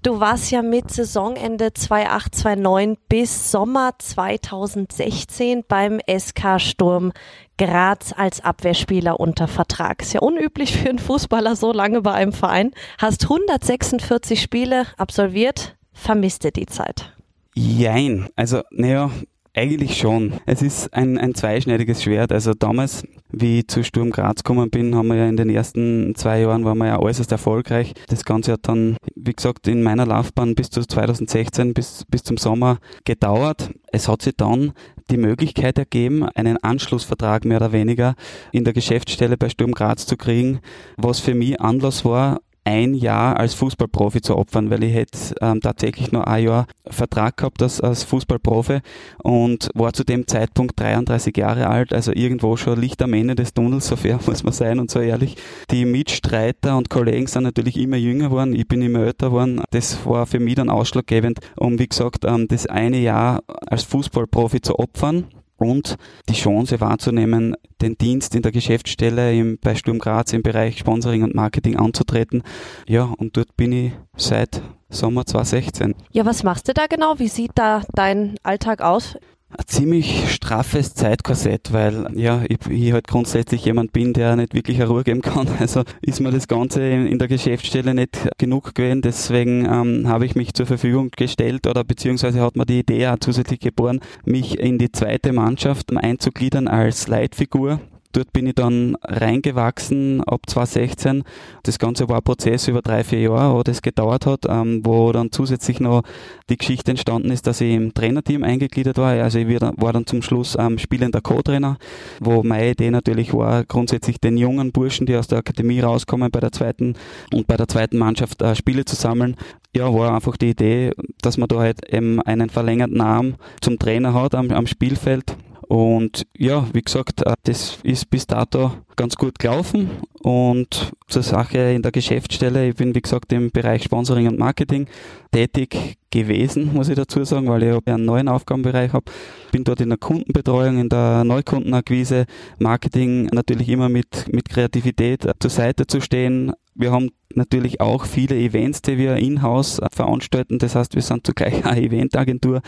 [0.05, 7.13] Du warst ja mit Saisonende 2829 bis Sommer 2016 beim SK Sturm
[7.59, 10.03] Graz als Abwehrspieler unter Vertrag.
[10.03, 12.71] Ist ja unüblich für einen Fußballer so lange bei einem Verein.
[12.99, 15.77] Hast 146 Spiele absolviert.
[15.93, 17.13] Vermisste die Zeit.
[17.55, 19.11] Jein, also naja,
[19.57, 20.35] eigentlich schon.
[20.45, 22.31] Es ist ein, ein zweischneidiges Schwert.
[22.31, 26.15] Also damals, wie ich zu Sturm Graz gekommen bin, haben wir ja in den ersten
[26.15, 27.95] zwei Jahren waren wir ja äußerst erfolgreich.
[28.09, 32.37] Das Ganze hat dann, wie gesagt, in meiner Laufbahn bis zu 2016, bis, bis zum
[32.37, 33.71] Sommer gedauert.
[33.91, 34.73] Es hat sich dann
[35.11, 38.15] die Möglichkeit ergeben, einen Anschlussvertrag mehr oder weniger
[38.53, 40.61] in der Geschäftsstelle bei Sturm Graz zu kriegen,
[40.97, 45.61] was für mich Anlass war, ein Jahr als Fußballprofi zu opfern, weil ich hätte ähm,
[45.61, 48.81] tatsächlich nur ein Jahr Vertrag gehabt als, als Fußballprofi
[49.23, 53.55] und war zu dem Zeitpunkt 33 Jahre alt, also irgendwo schon Licht am Ende des
[53.55, 55.37] Tunnels, so fair muss man sein und so ehrlich.
[55.71, 59.63] Die Mitstreiter und Kollegen sind natürlich immer jünger geworden, ich bin immer älter geworden.
[59.71, 64.61] Das war für mich dann ausschlaggebend, um wie gesagt ähm, das eine Jahr als Fußballprofi
[64.61, 65.27] zu opfern
[65.57, 65.97] und
[66.29, 71.23] die Chance wahrzunehmen, den Dienst in der Geschäftsstelle im, bei Sturm Graz im Bereich Sponsoring
[71.23, 72.43] und Marketing anzutreten.
[72.87, 75.95] Ja, und dort bin ich seit Sommer 2016.
[76.13, 77.19] Ja, was machst du da genau?
[77.19, 79.17] Wie sieht da dein Alltag aus?
[79.59, 84.77] Ein ziemlich straffes Zeitkorsett, weil ja, ich, ich halt grundsätzlich jemand bin, der nicht wirklich
[84.77, 85.49] eine Ruhe geben kann.
[85.59, 89.03] Also ist mir das Ganze in, in der Geschäftsstelle nicht genug gewesen.
[89.03, 93.17] Deswegen ähm, habe ich mich zur Verfügung gestellt oder beziehungsweise hat mir die Idee auch
[93.19, 97.81] zusätzlich geboren, mich in die zweite Mannschaft einzugliedern als Leitfigur
[98.17, 101.23] Dort bin ich dann reingewachsen ab 2016.
[101.65, 105.13] Das Ganze war ein Prozess über drei, vier Jahre, wo das gedauert hat, ähm, wo
[105.13, 106.01] dann zusätzlich noch
[106.49, 109.13] die Geschichte entstanden ist, dass ich im Trainerteam eingegliedert war.
[109.13, 111.77] Also ich war dann zum Schluss ähm, spielender Co-Trainer,
[112.19, 116.41] wo meine Idee natürlich war, grundsätzlich den jungen Burschen, die aus der Akademie rauskommen, bei
[116.41, 116.95] der zweiten
[117.35, 119.37] und bei der zweiten Mannschaft äh, Spiele zu sammeln.
[119.77, 124.15] Ja, war einfach die Idee, dass man da halt eben einen verlängerten Arm zum Trainer
[124.15, 125.37] hat am, am Spielfeld
[125.69, 129.91] und ja, wie gesagt, äh, das ist bis dato ganz gut gelaufen.
[130.23, 134.87] Und zur Sache in der Geschäftsstelle, ich bin wie gesagt im Bereich Sponsoring und Marketing
[135.33, 139.05] tätig gewesen, muss ich dazu sagen, weil ich einen neuen Aufgabenbereich habe.
[139.53, 142.25] Bin dort in der Kundenbetreuung, in der Neukundenakquise,
[142.59, 146.53] Marketing natürlich immer mit, mit Kreativität zur Seite zu stehen.
[146.75, 150.59] Wir haben natürlich auch viele Events, die wir in-house veranstalten.
[150.59, 152.63] Das heißt, wir sind zugleich eine Eventagentur.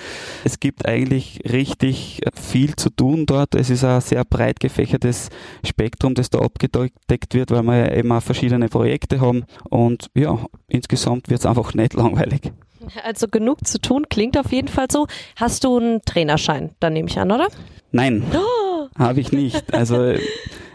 [0.45, 3.55] Es gibt eigentlich richtig viel zu tun dort.
[3.55, 5.31] Es ist ein sehr breit gefächertes
[5.65, 9.45] Spektrum, das da abgedeckt wird, weil wir eben auch verschiedene Projekte haben.
[9.71, 12.53] Und ja, insgesamt wird es einfach nicht langweilig.
[13.05, 15.07] Also genug zu tun, klingt auf jeden Fall so.
[15.37, 17.49] Hast du einen Trainerschein, dann nehme ich an, oder?
[17.93, 18.89] Nein, oh.
[18.99, 19.73] habe ich nicht.
[19.75, 20.15] Also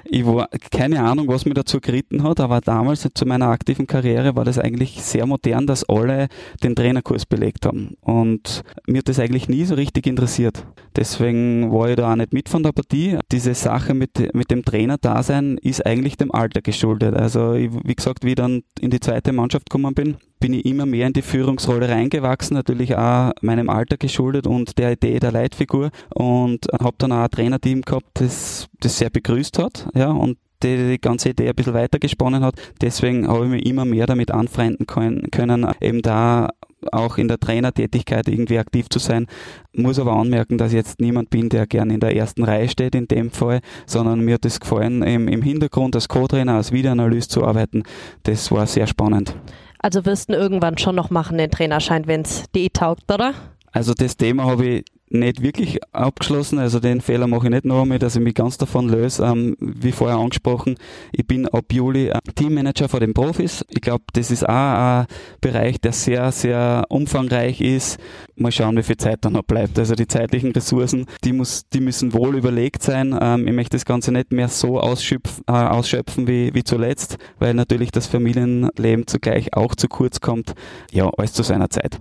[0.05, 4.35] ich war keine Ahnung, was mir dazu geritten hat, aber damals zu meiner aktiven Karriere
[4.35, 6.27] war das eigentlich sehr modern, dass alle
[6.61, 7.95] den Trainerkurs belegt haben.
[8.01, 10.65] Und mir hat das eigentlich nie so richtig interessiert.
[10.95, 13.17] Deswegen war ich da auch nicht mit von der Partie.
[13.31, 17.15] Diese Sache mit, mit dem Trainer-Dasein ist eigentlich dem Alter geschuldet.
[17.15, 20.65] Also, ich, wie gesagt, wie ich dann in die zweite Mannschaft gekommen bin, bin ich
[20.65, 25.32] immer mehr in die Führungsrolle reingewachsen, natürlich auch meinem Alter geschuldet und der Idee der
[25.32, 30.38] Leitfigur und habe dann auch ein Trainerteam gehabt, das das sehr begrüßt hat, ja, und
[30.62, 32.56] die, die ganze Idee ein bisschen weitergesponnen hat.
[32.82, 36.49] Deswegen habe ich mich immer mehr damit anfreunden können, eben da
[36.91, 39.27] auch in der Trainertätigkeit irgendwie aktiv zu sein.
[39.71, 42.95] Muss aber anmerken, dass ich jetzt niemand bin, der gern in der ersten Reihe steht
[42.95, 47.32] in dem Fall, sondern mir hat es gefallen, im, im Hintergrund als Co-Trainer, als Videoanalyst
[47.32, 47.84] zu arbeiten.
[48.23, 49.38] Das war sehr spannend.
[49.83, 53.33] Also wirst du irgendwann schon noch machen, den Trainerschein, wenn es dir taugt, oder?
[53.73, 56.59] Also das Thema habe ich nicht wirklich abgeschlossen.
[56.59, 59.23] Also den Fehler mache ich nicht noch einmal, dass ich mich ganz davon löse.
[59.23, 60.75] Ähm, wie vorher angesprochen,
[61.11, 63.63] ich bin ab Juli Teammanager vor den Profis.
[63.69, 65.05] Ich glaube, das ist auch ein
[65.41, 67.99] Bereich, der sehr, sehr umfangreich ist.
[68.35, 69.77] Mal schauen, wie viel Zeit da noch bleibt.
[69.77, 73.17] Also die zeitlichen Ressourcen, die, muss, die müssen wohl überlegt sein.
[73.19, 77.53] Ähm, ich möchte das Ganze nicht mehr so ausschöpfen, äh, ausschöpfen wie, wie zuletzt, weil
[77.53, 80.53] natürlich das Familienleben zugleich auch zu kurz kommt.
[80.91, 81.99] Ja, alles zu seiner Zeit.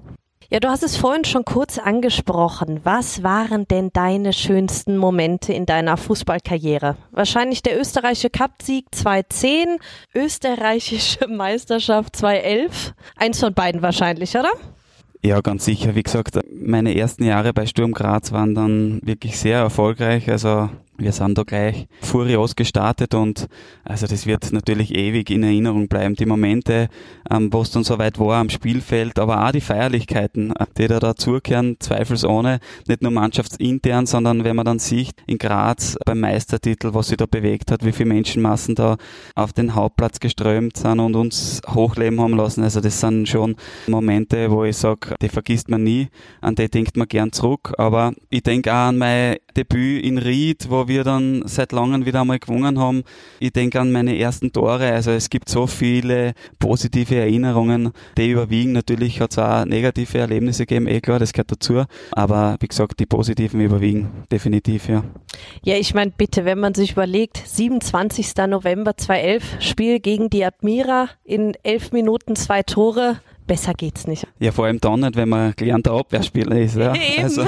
[0.52, 2.80] Ja, du hast es vorhin schon kurz angesprochen.
[2.84, 6.98] Was waren denn deine schönsten Momente in deiner Fußballkarriere?
[7.10, 9.78] Wahrscheinlich der österreichische Cupsieg 2010,
[10.14, 12.92] österreichische Meisterschaft 2011.
[13.16, 14.50] Eins von beiden wahrscheinlich, oder?
[15.22, 15.94] Ja, ganz sicher.
[15.94, 20.28] Wie gesagt, meine ersten Jahre bei Sturm Graz waren dann wirklich sehr erfolgreich.
[20.28, 20.68] Also
[21.02, 23.48] wir sind da gleich furios gestartet und
[23.84, 26.14] also das wird natürlich ewig in Erinnerung bleiben.
[26.14, 26.88] Die Momente,
[27.30, 30.88] ähm, wo es dann so weit war am Spielfeld, aber auch die Feierlichkeiten, äh, die
[30.88, 36.94] da dazugehören, zweifelsohne, nicht nur mannschaftsintern, sondern wenn man dann sieht, in Graz beim Meistertitel,
[36.94, 38.96] was sich da bewegt hat, wie viele Menschenmassen da
[39.34, 42.62] auf den Hauptplatz geströmt sind und uns hochleben haben lassen.
[42.62, 43.56] Also das sind schon
[43.88, 46.08] Momente, wo ich sage, die vergisst man nie,
[46.40, 47.74] an die denkt man gern zurück.
[47.78, 52.20] Aber ich denke auch an mein Debüt in Ried, wo wir dann seit langem wieder
[52.20, 53.02] einmal gewonnen haben.
[53.40, 54.92] Ich denke an meine ersten Tore.
[54.92, 58.72] Also es gibt so viele positive Erinnerungen, die überwiegen.
[58.72, 61.84] Natürlich hat es auch negative Erlebnisse gegeben, eh klar, das gehört dazu.
[62.12, 65.04] Aber wie gesagt, die positiven überwiegen definitiv, ja.
[65.62, 68.34] Ja, ich meine, bitte, wenn man sich überlegt, 27.
[68.48, 74.26] November 2011, Spiel gegen die Admira, in elf Minuten zwei Tore, besser geht's nicht.
[74.38, 76.76] Ja, vor allem dann nicht, wenn man gelernter Abwehrspieler ist.
[76.76, 76.92] Ja.
[77.22, 77.44] Also,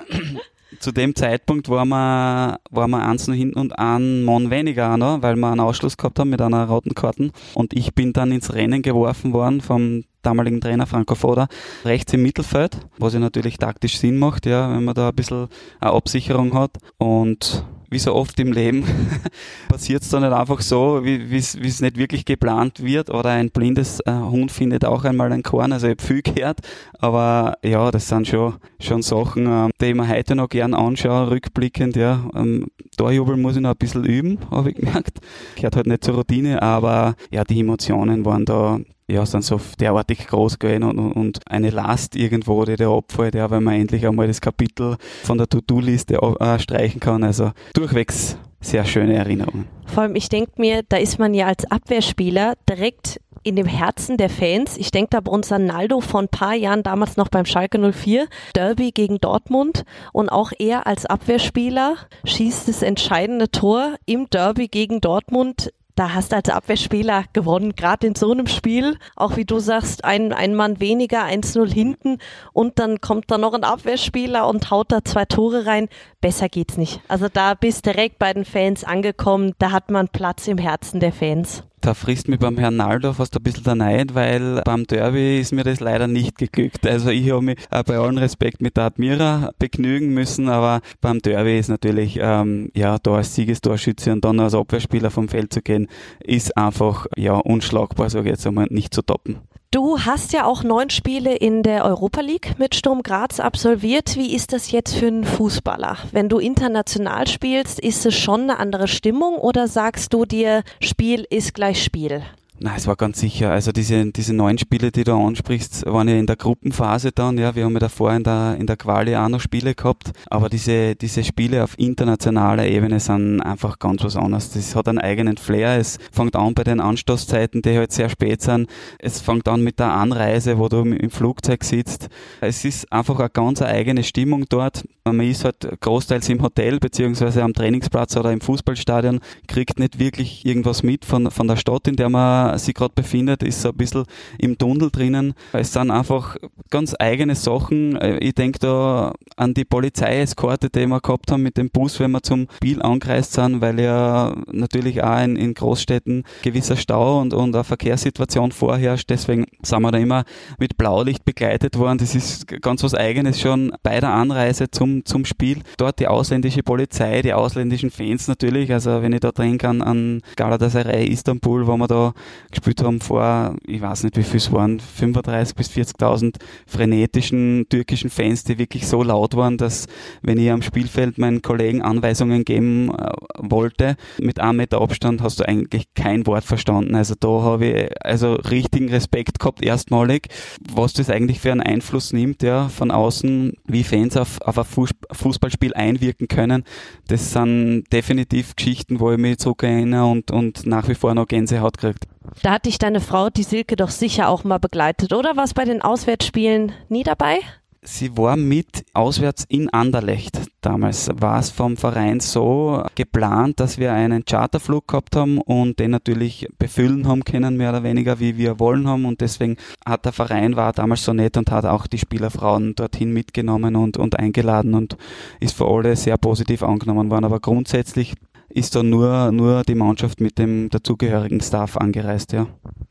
[0.78, 5.22] zu dem Zeitpunkt waren wir, waren wir eins noch hinten und ein Mann weniger noch,
[5.22, 7.30] weil wir einen Ausschluss gehabt haben mit einer roten Karte.
[7.54, 11.48] Und ich bin dann ins Rennen geworfen worden vom damaligen Trainer Franco Foda,
[11.84, 15.48] rechts im Mittelfeld, was ja natürlich taktisch Sinn macht, ja, wenn man da ein bisschen
[15.80, 16.78] eine Absicherung hat.
[16.98, 18.84] Und wie so oft im Leben
[19.68, 24.00] passiert es dann nicht einfach so, wie es nicht wirklich geplant wird oder ein blindes
[24.06, 26.60] äh, Hund findet auch einmal ein Korn, also ich habe viel gehört,
[26.98, 31.30] aber ja, das sind schon, schon Sachen, ähm, die ich mir heute noch gern anschaue,
[31.30, 32.28] rückblickend, ja.
[32.34, 35.18] Ähm, Torjubel muss ich noch ein bisschen üben, habe ich gemerkt.
[35.56, 38.78] Gehört halt nicht zur Routine, aber ja, die Emotionen waren da
[39.10, 43.50] ja, sind so derartig groß gewesen und, und eine Last irgendwo, die der abfällt, ja,
[43.50, 47.24] weil man endlich einmal das Kapitel von der To-Do-Liste äh, streichen kann.
[47.24, 49.66] Also durchwegs sehr schöne Erinnerungen.
[49.86, 54.16] Vor allem, ich denke mir, da ist man ja als Abwehrspieler direkt in dem Herzen
[54.16, 54.76] der Fans.
[54.76, 58.28] Ich denke da bei uns Naldo vor ein paar Jahren, damals noch beim Schalke 04,
[58.54, 65.00] Derby gegen Dortmund und auch er als Abwehrspieler schießt das entscheidende Tor im Derby gegen
[65.00, 68.96] Dortmund da hast du als Abwehrspieler gewonnen, gerade in so einem Spiel.
[69.16, 72.16] Auch wie du sagst, ein, ein Mann weniger, 1-0 hinten
[72.54, 75.90] und dann kommt da noch ein Abwehrspieler und haut da zwei Tore rein.
[76.22, 77.02] Besser geht's nicht.
[77.08, 81.12] Also da bist direkt bei den Fans angekommen, da hat man Platz im Herzen der
[81.12, 81.64] Fans.
[81.80, 85.52] Da frisst mich beim Herrn Naldo fast ein bisschen der Neid, weil beim Derby ist
[85.52, 86.86] mir das leider nicht geglückt.
[86.86, 91.20] Also ich habe mich äh, bei allem Respekt mit der Admira begnügen müssen, aber beim
[91.20, 95.62] Derby ist natürlich, ähm, ja, da als Siegestorschütze und dann als Abwehrspieler vom Feld zu
[95.62, 95.88] gehen,
[96.22, 99.38] ist einfach, ja, unschlagbar, sage ich jetzt einmal, nicht zu toppen.
[99.72, 104.16] Du hast ja auch neun Spiele in der Europa League mit Sturm Graz absolviert.
[104.16, 105.96] Wie ist das jetzt für einen Fußballer?
[106.10, 111.24] Wenn du international spielst, ist es schon eine andere Stimmung oder sagst du dir, Spiel
[111.30, 112.24] ist gleich Spiel?
[112.62, 113.50] Nein, es war ganz sicher.
[113.50, 117.54] Also diese, diese neun Spiele, die du ansprichst, waren ja in der Gruppenphase dann, ja.
[117.54, 120.10] Wir haben ja davor in der, in der Quali auch noch Spiele gehabt.
[120.28, 124.52] Aber diese, diese Spiele auf internationaler Ebene sind einfach ganz was anderes.
[124.52, 125.78] Das hat einen eigenen Flair.
[125.78, 128.68] Es fängt an bei den Anstoßzeiten, die halt sehr spät sind.
[128.98, 132.10] Es fängt an mit der Anreise, wo du im Flugzeug sitzt.
[132.42, 134.84] Es ist einfach eine ganz eigene Stimmung dort.
[135.04, 140.44] Man ist halt großteils im Hotel, beziehungsweise am Trainingsplatz oder im Fußballstadion, kriegt nicht wirklich
[140.44, 143.76] irgendwas mit von, von der Stadt, in der man sich gerade befindet, ist so ein
[143.76, 144.04] bisschen
[144.38, 145.34] im Tunnel drinnen.
[145.52, 146.36] Es sind einfach
[146.70, 147.96] ganz eigene Sachen.
[147.96, 152.10] Äh, ich denke da an die Polizeieskorte, die wir gehabt haben mit dem Bus, wenn
[152.12, 157.34] wir zum Spiel angereist sind, weil ja natürlich auch in, in Großstädten gewisser Stau und,
[157.34, 159.10] und eine Verkehrssituation vorherrscht.
[159.10, 160.24] Deswegen sind wir da immer
[160.58, 161.98] mit Blaulicht begleitet worden.
[161.98, 165.62] Das ist ganz was Eigenes schon bei der Anreise zum, zum Spiel.
[165.76, 168.72] Dort die ausländische Polizei, die ausländischen Fans natürlich.
[168.72, 172.12] Also wenn ich da denke an, an Galatasaray Istanbul, wo wir da
[172.50, 178.10] gespielt haben vor, ich weiß nicht wie viel es waren, 35.000 bis 40.000 frenetischen türkischen
[178.10, 179.86] Fans, die wirklich so laut waren, dass
[180.22, 185.40] wenn ich am Spielfeld meinen Kollegen Anweisungen geben äh, wollte, mit einem Meter Abstand hast
[185.40, 186.94] du eigentlich kein Wort verstanden.
[186.94, 190.28] Also da habe ich also richtigen Respekt gehabt, erstmalig,
[190.72, 194.86] was das eigentlich für einen Einfluss nimmt, ja, von außen, wie Fans auf, auf ein
[195.12, 196.64] Fußballspiel einwirken können.
[197.08, 201.78] Das sind definitiv Geschichten, wo ich mich zurückerinnere und, und nach wie vor noch Gänsehaut
[201.78, 202.06] kriegt.
[202.42, 205.36] Da hat dich deine Frau, die Silke, doch sicher auch mal begleitet, oder?
[205.36, 207.40] Was bei den Auswärtsspielen nie dabei?
[207.82, 210.38] Sie war mit auswärts in Anderlecht.
[210.60, 215.90] Damals war es vom Verein so geplant, dass wir einen Charterflug gehabt haben und den
[215.90, 219.06] natürlich befüllen haben können, mehr oder weniger, wie wir wollen haben.
[219.06, 223.14] Und deswegen hat der Verein war damals so nett und hat auch die Spielerfrauen dorthin
[223.14, 224.98] mitgenommen und, und eingeladen und
[225.40, 227.24] ist für alle sehr positiv angenommen worden.
[227.24, 228.14] Aber grundsätzlich
[228.50, 232.46] ist da nur, nur die Mannschaft mit dem dazugehörigen Staff angereist, ja.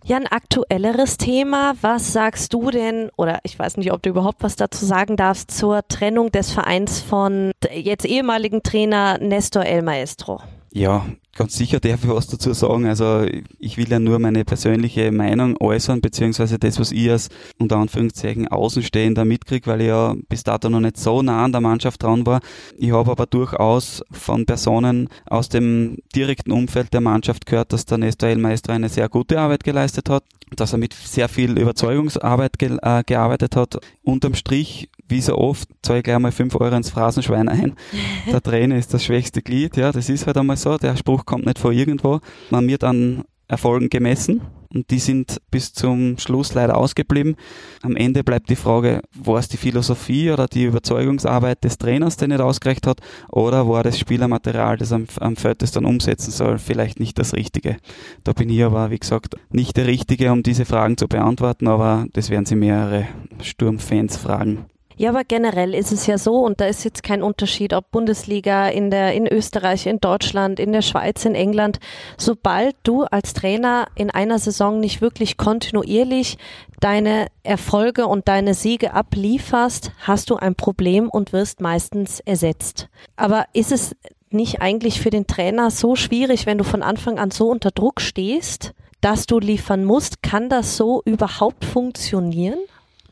[0.06, 1.74] Ja, ein aktuelleres Thema.
[1.82, 5.52] Was sagst du denn, oder ich weiß nicht, ob du überhaupt was dazu sagen darfst,
[5.52, 10.42] zur Trennung des Vereins von jetzt ehemaligen Trainer Nestor El Maestro?
[10.72, 11.06] Ja,
[11.40, 12.86] ganz sicher darf ich was dazu sagen.
[12.86, 13.26] Also
[13.60, 18.50] ich will ja nur meine persönliche Meinung äußern, beziehungsweise das, was ich als unter Anführungszeichen
[18.50, 22.26] Außenstehender mitkriege, weil ich ja bis dato noch nicht so nah an der Mannschaft dran
[22.26, 22.42] war.
[22.78, 28.00] Ich habe aber durchaus von Personen aus dem direkten Umfeld der Mannschaft gehört, dass der
[28.00, 30.26] Nestor Elmeister eine sehr gute Arbeit geleistet hat,
[30.58, 33.80] dass er mit sehr viel Überzeugungsarbeit ge äh, gearbeitet hat.
[34.04, 37.76] Unterm Strich wie so oft, zahle ich gleich mal 5 Euro ins Phrasenschwein ein.
[38.32, 40.78] Der Trainer ist das schwächste Glied, ja, das ist halt einmal so.
[40.78, 42.20] Der Spruch kommt nicht von irgendwo.
[42.50, 44.42] Man wird an Erfolgen gemessen
[44.72, 47.36] und die sind bis zum Schluss leider ausgeblieben.
[47.82, 52.28] Am Ende bleibt die Frage, war es die Philosophie oder die Überzeugungsarbeit des Trainers, der
[52.28, 56.60] nicht ausgereicht hat, oder war das Spielermaterial, das am, am Feld das dann umsetzen soll,
[56.60, 57.78] vielleicht nicht das Richtige.
[58.24, 62.06] Da bin ich aber, wie gesagt, nicht der Richtige, um diese Fragen zu beantworten, aber
[62.14, 63.08] das werden Sie mehrere
[63.42, 64.66] Sturmfans fragen.
[65.00, 68.68] Ja, aber generell ist es ja so, und da ist jetzt kein Unterschied, ob Bundesliga
[68.68, 71.80] in der, in Österreich, in Deutschland, in der Schweiz, in England.
[72.18, 76.38] Sobald du als Trainer in einer Saison nicht wirklich kontinuierlich
[76.82, 82.90] deine Erfolge und deine Siege ablieferst, hast du ein Problem und wirst meistens ersetzt.
[83.16, 83.96] Aber ist es
[84.32, 88.02] nicht eigentlich für den Trainer so schwierig, wenn du von Anfang an so unter Druck
[88.02, 90.22] stehst, dass du liefern musst?
[90.24, 92.60] Kann das so überhaupt funktionieren?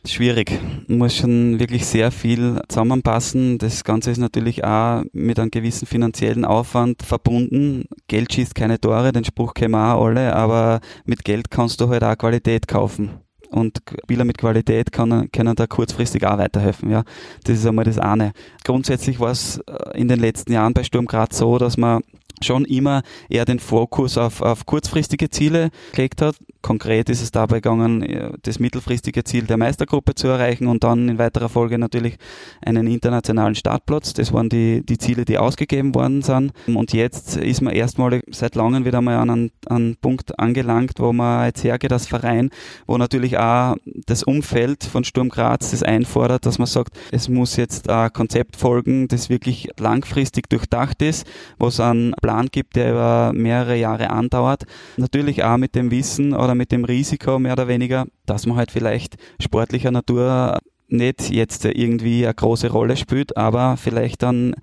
[0.05, 0.59] Schwierig.
[0.87, 3.57] Muss schon wirklich sehr viel zusammenpassen.
[3.57, 7.85] Das Ganze ist natürlich auch mit einem gewissen finanziellen Aufwand verbunden.
[8.07, 11.89] Geld schießt keine Tore, den Spruch kennen wir auch alle, aber mit Geld kannst du
[11.89, 13.11] halt auch Qualität kaufen.
[13.49, 16.89] Und Spieler mit Qualität können, können da kurzfristig auch weiterhelfen.
[16.89, 17.03] Ja,
[17.43, 18.33] das ist einmal das eine.
[18.63, 22.01] Grundsätzlich war es äh, in den letzten Jahren bei Sturm Graz so, dass man
[22.43, 26.35] schon immer eher den Fokus auf, auf kurzfristige Ziele gelegt hat.
[26.61, 31.07] Konkret ist es dabei gegangen, äh, das mittelfristige Ziel der Meistergruppe zu erreichen und dann
[31.09, 32.17] in weiterer Folge natürlich
[32.65, 34.13] einen internationalen Startplatz.
[34.13, 36.51] Das waren die, die Ziele, die ausgegeben worden sind.
[36.67, 41.45] Und jetzt ist man erstmal seit langem wieder mal an einen, Punkt angelangt, wo man
[41.45, 42.49] jetzt hergeht als Verein,
[42.85, 47.55] wo natürlich auch das Umfeld von Sturm Graz das einfordert, dass man sagt, es muss
[47.55, 51.25] jetzt ein Konzept folgen, das wirklich langfristig durchdacht ist,
[51.59, 54.65] es einen Plan gibt, der über mehrere Jahre andauert.
[54.97, 58.69] Natürlich auch mit dem Wissen oder mit dem Risiko mehr oder weniger, dass man halt
[58.69, 60.57] vielleicht sportlicher Natur
[60.89, 64.55] nicht jetzt irgendwie eine große Rolle spielt, aber vielleicht dann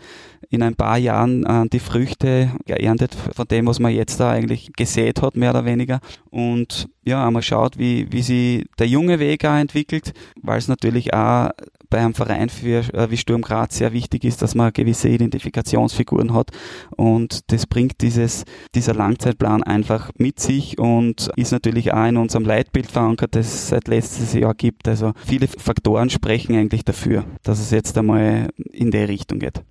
[0.50, 4.72] in ein paar Jahren äh, die Früchte geerntet von dem, was man jetzt da eigentlich
[4.76, 6.00] gesät hat, mehr oder weniger.
[6.30, 11.12] Und ja, einmal schaut, wie, wie sich der junge Weg auch entwickelt, weil es natürlich
[11.12, 11.50] auch
[11.90, 16.34] bei einem Verein für, äh, wie Sturm Graz sehr wichtig ist, dass man gewisse Identifikationsfiguren
[16.34, 16.50] hat
[16.96, 22.46] und das bringt dieses, dieser Langzeitplan einfach mit sich und ist natürlich auch in unserem
[22.46, 24.88] Leitbild verankert, das es seit letztes Jahr gibt.
[24.88, 29.62] Also viele Faktoren sprechen eigentlich dafür, dass es jetzt einmal in der Richtung geht.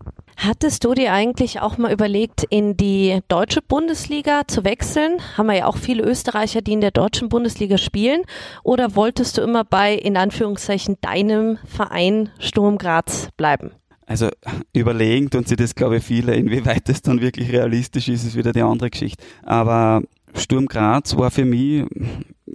[0.64, 5.18] Hattest du dir eigentlich auch mal überlegt, in die deutsche Bundesliga zu wechseln?
[5.38, 8.22] Haben wir ja auch viele Österreicher, die in der deutschen Bundesliga spielen.
[8.64, 13.72] Oder wolltest du immer bei, in Anführungszeichen, deinem Verein Sturm Graz bleiben?
[14.06, 14.30] Also
[14.72, 16.34] überlegen tun sie das, glaube ich, viele.
[16.34, 19.22] Inwieweit das dann wirklich realistisch ist, ist wieder die andere Geschichte.
[19.44, 20.02] Aber
[20.34, 21.84] Sturm Graz war für mich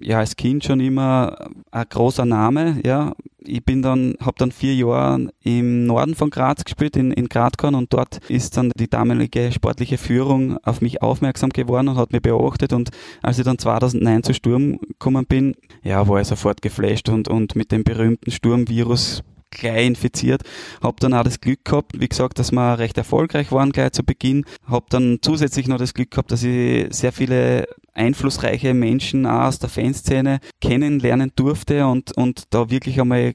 [0.00, 3.12] ja als Kind schon immer ein großer Name, ja,
[3.48, 7.74] ich bin dann, habe dann vier Jahre im Norden von Graz gespielt, in, in Gradkorn
[7.74, 12.22] und dort ist dann die damalige sportliche Führung auf mich aufmerksam geworden und hat mich
[12.22, 12.90] beobachtet und
[13.22, 17.56] als ich dann 2009 zu Sturm gekommen bin, ja, war ich sofort geflasht und, und
[17.56, 20.42] mit dem berühmten Sturmvirus gleich infiziert.
[20.82, 24.04] Hab dann auch das Glück gehabt, wie gesagt, dass wir recht erfolgreich waren gleich zu
[24.04, 24.44] Beginn.
[24.66, 29.58] Hab dann zusätzlich noch das Glück gehabt, dass ich sehr viele einflussreiche Menschen auch aus
[29.58, 33.34] der Fanszene kennenlernen durfte und, und da wirklich einmal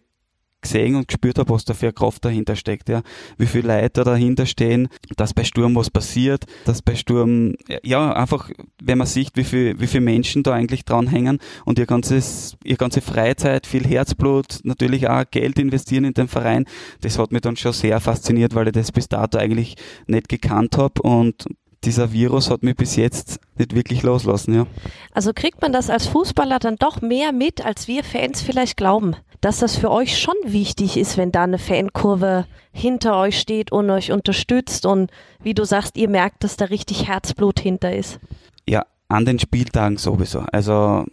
[0.64, 3.04] gesehen und gespürt habe, was da für eine Kraft dahinter steckt, ja.
[3.38, 8.50] Wie viele Leute dahinter stehen, dass bei Sturm was passiert, dass bei Sturm, ja, einfach,
[8.82, 12.78] wenn man sieht, wie viel, wie viele Menschen da eigentlich dranhängen und ihr ganzes, ihr
[12.78, 16.66] ganze Freizeit, viel Herzblut, natürlich auch Geld investieren in den Verein,
[17.02, 19.76] das hat mich dann schon sehr fasziniert, weil ich das bis dato eigentlich
[20.08, 21.46] nicht gekannt habe und
[21.86, 24.68] dieser Virus hat mich bis jetzt nicht wirklich loslassen, ja.
[25.14, 29.16] Also kriegt man das als Fußballer dann doch mehr mit, als wir Fans vielleicht glauben
[29.44, 33.90] dass das für euch schon wichtig ist, wenn da eine Fankurve hinter euch steht und
[33.90, 35.12] euch unterstützt und
[35.44, 38.20] wie du sagst, ihr merkt, dass da richtig Herzblut hinter ist.
[38.68, 40.46] Ja, an den Spieltagen sowieso.
[40.54, 41.04] Also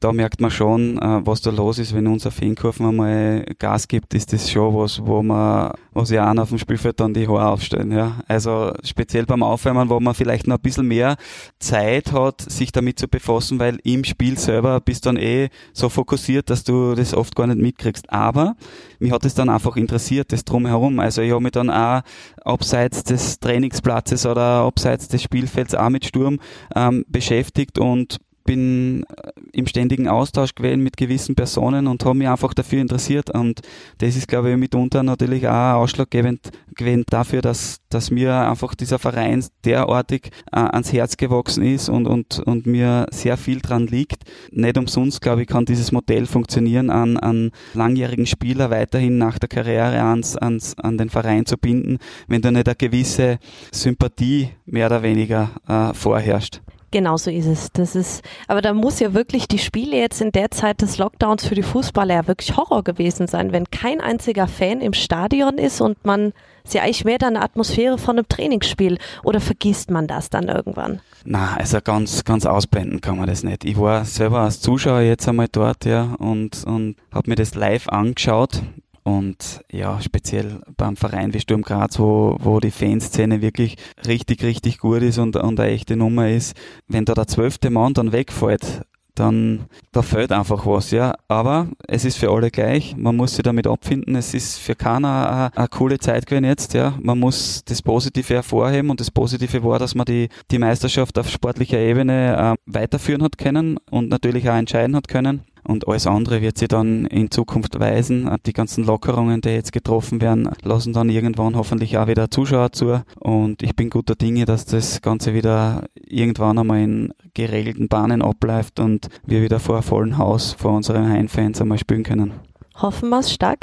[0.00, 4.14] da merkt man schon, äh, was da los ist, wenn unser Fankurven einmal Gas gibt,
[4.14, 7.48] ist das schon was, wo man, wo sich auch auf dem Spielfeld dann die Haare
[7.48, 7.92] aufstellen.
[7.92, 8.20] Ja.
[8.28, 11.16] Also speziell beim Aufwärmen, wo man vielleicht noch ein bisschen mehr
[11.58, 15.88] Zeit hat, sich damit zu befassen, weil im Spiel selber bist du dann eh so
[15.88, 18.10] fokussiert, dass du das oft gar nicht mitkriegst.
[18.10, 18.56] Aber
[18.98, 20.98] mich hat es dann einfach interessiert, das drumherum.
[21.00, 22.02] Also ich habe mich dann auch
[22.44, 26.38] abseits des Trainingsplatzes oder abseits des Spielfelds auch mit Sturm
[26.74, 32.28] ähm, beschäftigt und bin äh, im ständigen Austausch gewesen mit gewissen Personen und habe mich
[32.28, 33.60] einfach dafür interessiert und
[33.98, 38.98] das ist glaube ich mitunter natürlich auch ausschlaggebend gewesen dafür, dass, dass mir einfach dieser
[38.98, 44.24] Verein derartig äh, ans Herz gewachsen ist und, und, und mir sehr viel dran liegt.
[44.50, 49.48] Nicht umsonst glaube ich kann dieses Modell funktionieren, an, an langjährigen Spieler weiterhin nach der
[49.48, 51.98] Karriere ans, ans, an den Verein zu binden,
[52.28, 53.38] wenn da nicht eine gewisse
[53.72, 56.60] Sympathie mehr oder weniger äh, vorherrscht.
[56.92, 57.70] Genau so ist es.
[57.72, 61.46] Das ist, aber da muss ja wirklich die Spiele jetzt in der Zeit des Lockdowns
[61.46, 65.80] für die Fußballer ja wirklich Horror gewesen sein, wenn kein einziger Fan im Stadion ist
[65.80, 66.32] und man
[66.64, 68.98] ist ja eigentlich mehr dann eine Atmosphäre von einem Trainingsspiel.
[69.22, 71.00] Oder vergisst man das dann irgendwann?
[71.24, 73.64] Na, also ganz, ganz ausblenden kann man das nicht.
[73.64, 77.88] Ich war selber als Zuschauer jetzt einmal dort, ja, und, und habe mir das live
[77.88, 78.62] angeschaut
[79.10, 84.78] Und ja, speziell beim Verein wie Sturm Graz, wo, wo die Fanszene wirklich richtig, richtig
[84.78, 86.56] gut ist und, und eine echte Nummer ist,
[86.86, 88.82] wenn da der zwölfte Mann dann wegfällt,
[89.16, 91.14] dann da fällt einfach was, ja.
[91.26, 92.96] Aber es ist für alle gleich.
[92.96, 94.14] Man muss sich damit abfinden.
[94.14, 96.94] Es ist für keiner eine, coole Zeit gewesen jetzt, ja.
[97.02, 101.28] Man muss das Positive hervorheben und das Positive war, dass man die, die Meisterschaft auf
[101.28, 105.42] sportlicher Ebene äh, weiterführen hat können und natürlich auch entscheiden hat können.
[105.70, 108.28] Und alles andere wird sich dann in Zukunft weisen.
[108.44, 113.04] Die ganzen Lockerungen, die jetzt getroffen werden, lassen dann irgendwann hoffentlich auch wieder Zuschauer zu.
[113.20, 118.80] Und ich bin guter Dinge, dass das Ganze wieder irgendwann einmal in geregelten Bahnen abläuft
[118.80, 122.32] und wir wieder vor vollem Haus vor unseren Heimfans einmal spielen können.
[122.74, 123.60] Hoffen wir es stark.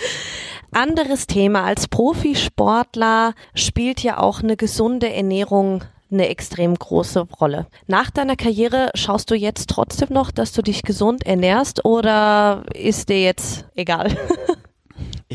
[0.70, 1.64] Anderes Thema.
[1.64, 5.82] Als Profisportler spielt ja auch eine gesunde Ernährung
[6.12, 7.66] eine extrem große Rolle.
[7.86, 13.08] Nach deiner Karriere schaust du jetzt trotzdem noch, dass du dich gesund ernährst oder ist
[13.08, 14.16] dir jetzt egal?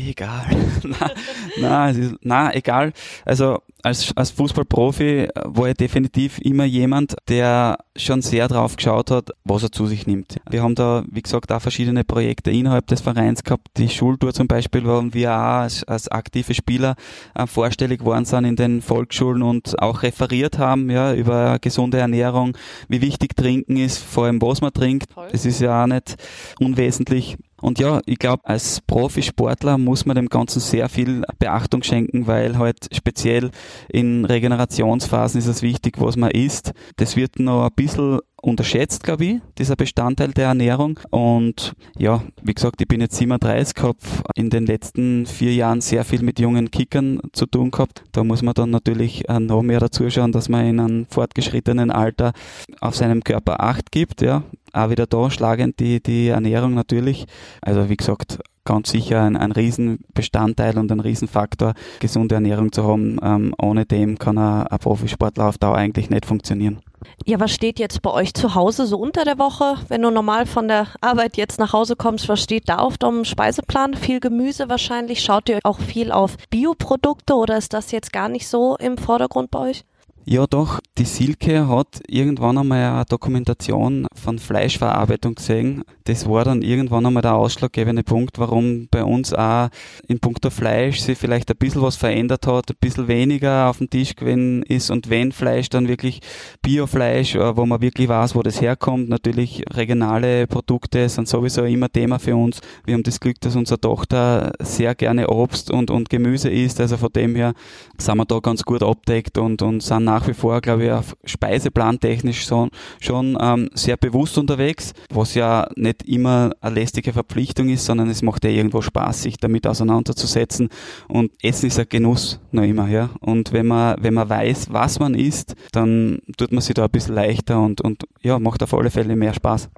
[0.06, 0.46] Egal.
[0.84, 1.10] na,
[1.58, 2.92] na, ist, na, egal.
[3.24, 9.30] Also als, als Fußballprofi war ich definitiv immer jemand, der schon sehr drauf geschaut hat,
[9.44, 10.36] was er zu sich nimmt.
[10.48, 13.68] Wir haben da, wie gesagt, auch verschiedene Projekte innerhalb des Vereins gehabt.
[13.76, 16.96] Die Schultour zum Beispiel, wo wir auch als, als aktive Spieler
[17.34, 22.56] äh, vorstellig geworden sind in den Volksschulen und auch referiert haben, ja, über gesunde Ernährung,
[22.88, 25.10] wie wichtig Trinken ist, vor allem was man trinkt.
[25.32, 26.16] Das ist ja auch nicht
[26.58, 27.36] unwesentlich.
[27.60, 32.58] Und ja, ich glaube, als Profisportler muss man dem Ganzen sehr viel Beachtung schenken, weil
[32.58, 33.50] halt speziell
[33.88, 36.72] in Regenerationsphasen ist es wichtig, was man isst.
[36.96, 41.00] Das wird noch ein bisschen unterschätzt, glaube ich, dieser Bestandteil der Ernährung.
[41.10, 43.98] Und ja, wie gesagt, ich bin jetzt 37, habe
[44.36, 48.04] in den letzten vier Jahren sehr viel mit jungen Kickern zu tun gehabt.
[48.12, 52.32] Da muss man dann natürlich noch mehr dazu schauen, dass man in einem fortgeschrittenen Alter
[52.80, 54.22] auf seinem Körper Acht gibt.
[54.22, 54.44] Ja,
[54.78, 57.26] auch wieder da schlagend die, die Ernährung natürlich.
[57.60, 63.18] Also wie gesagt, ganz sicher ein, ein Riesenbestandteil und ein Riesenfaktor, gesunde Ernährung zu haben.
[63.22, 66.80] Ähm, ohne dem kann ein, ein Profisportler auf Dauer eigentlich nicht funktionieren.
[67.24, 69.76] Ja, was steht jetzt bei euch zu Hause so unter der Woche?
[69.88, 73.24] Wenn du normal von der Arbeit jetzt nach Hause kommst, was steht da auf deinem
[73.24, 73.94] Speiseplan?
[73.94, 75.22] Viel Gemüse wahrscheinlich.
[75.22, 79.50] Schaut ihr auch viel auf Bioprodukte oder ist das jetzt gar nicht so im Vordergrund
[79.50, 79.84] bei euch?
[80.30, 80.80] Ja, doch.
[80.98, 85.84] Die Silke hat irgendwann einmal eine Dokumentation von Fleischverarbeitung gesehen.
[86.04, 89.70] Das war dann irgendwann einmal der ausschlaggebende Punkt, warum bei uns auch
[90.06, 93.88] in puncto Fleisch sich vielleicht ein bisschen was verändert hat, ein bisschen weniger auf dem
[93.88, 96.20] Tisch gewesen ist und wenn Fleisch, dann wirklich
[96.60, 99.08] Biofleisch, äh, wo man wirklich weiß, wo das herkommt.
[99.08, 102.60] Natürlich regionale Produkte sind sowieso immer Thema für uns.
[102.84, 106.82] Wir haben das Glück, dass unsere Tochter sehr gerne Obst und, und Gemüse isst.
[106.82, 107.54] Also von dem her
[107.96, 111.16] sind wir da ganz gut abdeckt und, und sind nach wie vor, glaube ich, auf
[111.24, 112.68] Speiseplantechnisch so,
[113.00, 118.22] schon ähm, sehr bewusst unterwegs, was ja nicht immer eine lästige Verpflichtung ist, sondern es
[118.22, 120.68] macht ja irgendwo Spaß, sich damit auseinanderzusetzen.
[121.08, 123.10] Und Essen ist ein Genuss noch immer, ja.
[123.20, 126.90] Und wenn man, wenn man weiß, was man isst, dann tut man sich da ein
[126.90, 129.68] bisschen leichter und, und ja, macht auf alle Fälle mehr Spaß.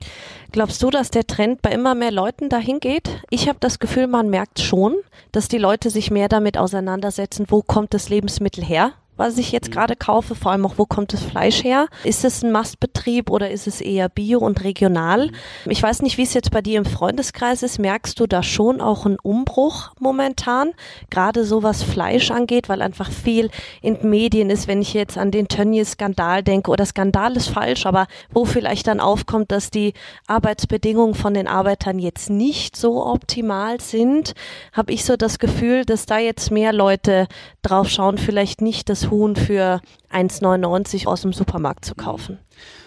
[0.53, 3.23] Glaubst du, dass der Trend bei immer mehr Leuten dahin geht?
[3.31, 4.97] Ich habe das Gefühl, man merkt schon,
[5.33, 8.93] dass die Leute sich mehr damit auseinandersetzen, wo kommt das Lebensmittel her?
[9.21, 9.75] Was ich jetzt mhm.
[9.75, 11.87] gerade kaufe, vor allem auch, wo kommt das Fleisch her?
[12.05, 15.29] Ist es ein Mastbetrieb oder ist es eher bio und regional?
[15.29, 15.71] Mhm.
[15.71, 17.79] Ich weiß nicht, wie es jetzt bei dir im Freundeskreis ist.
[17.79, 20.73] Merkst du da schon auch einen Umbruch momentan?
[21.11, 23.51] Gerade so was Fleisch angeht, weil einfach viel
[23.83, 27.85] in den Medien ist, wenn ich jetzt an den Tönnies-Skandal denke, oder Skandal ist falsch,
[27.85, 29.93] aber wo vielleicht dann aufkommt, dass die
[30.27, 34.33] Arbeitsbedingungen von den Arbeitern jetzt nicht so optimal sind,
[34.73, 37.29] habe ich so das Gefühl, dass da jetzt mehr Leute
[37.61, 39.81] drauf schauen, vielleicht nicht das Huhn für
[40.13, 42.39] 1,99 aus dem Supermarkt zu kaufen.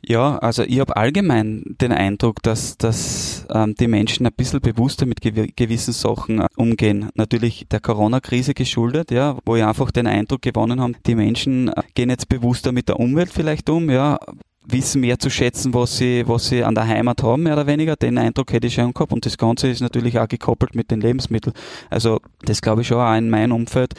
[0.05, 5.05] Ja, also ich habe allgemein den Eindruck, dass, dass ähm, die Menschen ein bisschen bewusster
[5.05, 7.09] mit gew gewissen Sachen äh, umgehen.
[7.15, 11.81] Natürlich der Corona-Krise geschuldet, ja, wo ich einfach den Eindruck gewonnen habe, die Menschen äh,
[11.95, 14.19] gehen jetzt bewusster mit der Umwelt vielleicht um, ja,
[14.65, 17.95] wissen mehr zu schätzen, was sie, was sie an der Heimat haben, mehr oder weniger.
[17.95, 19.11] Den Eindruck hätte ich schon gehabt.
[19.11, 21.53] Und das Ganze ist natürlich auch gekoppelt mit den Lebensmitteln.
[21.89, 23.93] Also, das glaube ich schon auch in meinem Umfeld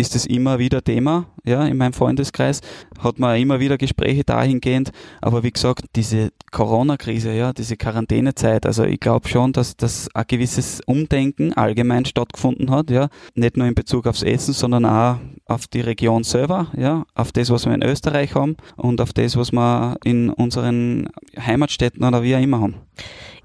[0.00, 2.60] ist es immer wieder Thema, ja, in meinem Freundeskreis,
[2.98, 4.90] hat man immer wieder Gespräche dahingehend,
[5.20, 10.24] aber wie gesagt, diese Corona-Krise, ja, diese Quarantänezeit, also ich glaube schon, dass das ein
[10.26, 15.66] gewisses Umdenken allgemein stattgefunden hat, ja, nicht nur in Bezug aufs Essen, sondern auch auf
[15.66, 19.52] die Region selber, ja, auf das, was wir in Österreich haben und auf das, was
[19.52, 22.76] wir in unseren Heimatstädten oder wie auch immer haben.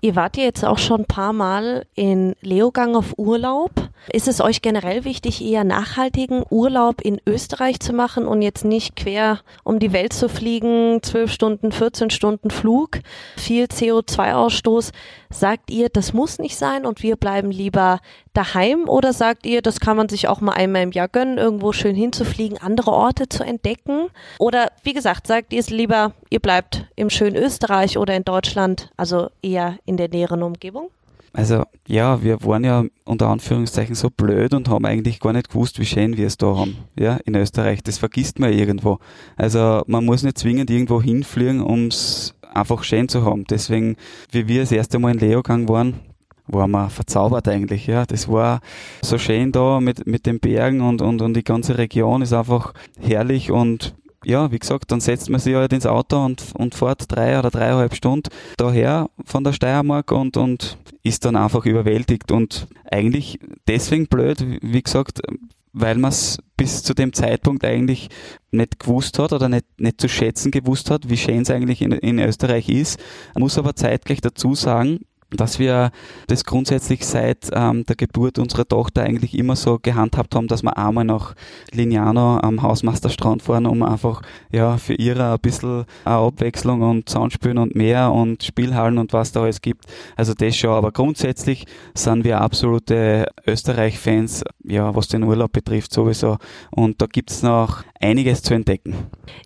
[0.05, 3.71] Ihr wart ja jetzt auch schon ein paar Mal in Leogang auf Urlaub.
[4.13, 8.95] Ist es euch generell wichtig, eher nachhaltigen Urlaub in Österreich zu machen und jetzt nicht
[8.95, 12.99] quer um die Welt zu fliegen, zwölf Stunden, 14 Stunden Flug,
[13.35, 14.91] viel CO2-Ausstoß.
[15.31, 17.99] Sagt ihr, das muss nicht sein und wir bleiben lieber
[18.35, 21.71] daheim oder sagt ihr, das kann man sich auch mal einmal im Jahr gönnen, irgendwo
[21.71, 24.07] schön hinzufliegen, andere Orte zu entdecken?
[24.37, 28.91] Oder wie gesagt, sagt ihr es lieber, ihr bleibt im schönen Österreich oder in Deutschland,
[28.97, 30.89] also eher in der näheren Umgebung?
[31.35, 35.79] Also ja, wir waren ja unter Anführungszeichen so blöd und haben eigentlich gar nicht gewusst,
[35.79, 37.83] wie schön wir es da haben, ja, in Österreich.
[37.83, 38.99] Das vergisst man irgendwo.
[39.35, 43.43] Also man muss nicht zwingend irgendwo hinfliegen, um es einfach schön zu haben.
[43.49, 43.97] Deswegen,
[44.31, 45.99] wie wir das erste Mal in Leogang waren,
[46.47, 48.05] waren wir verzaubert eigentlich, ja.
[48.05, 48.61] Das war
[49.01, 52.73] so schön da mit, mit den Bergen und, und, und die ganze Region ist einfach
[52.99, 53.93] herrlich und
[54.25, 57.51] ja, wie gesagt, dann setzt man sich halt ins Auto und, und fährt drei oder
[57.51, 64.07] dreieinhalb Stunden daher von der Steiermark und, und ist dann einfach überwältigt und eigentlich deswegen
[64.07, 65.21] blöd, wie gesagt,
[65.73, 68.09] weil man es bis zu dem Zeitpunkt eigentlich
[68.51, 71.91] nicht gewusst hat oder nicht, nicht zu schätzen gewusst hat, wie schön es eigentlich in,
[71.91, 72.99] in Österreich ist.
[73.33, 75.01] Man muss aber zeitgleich dazu sagen,
[75.31, 75.91] dass wir
[76.27, 80.77] das grundsätzlich seit ähm, der Geburt unserer Tochter eigentlich immer so gehandhabt haben, dass wir
[80.77, 81.33] einmal nach
[81.71, 84.21] Lignano am Hausmeisterstrand fahren, um einfach
[84.51, 89.41] ja für ihre ein bisschen Abwechslung und Soundspielen und mehr und Spielhallen und was da
[89.41, 89.85] alles gibt.
[90.15, 96.37] Also das schon, aber grundsätzlich sind wir absolute Österreich-Fans, ja, was den Urlaub betrifft sowieso.
[96.71, 98.95] Und da gibt's noch einiges zu entdecken.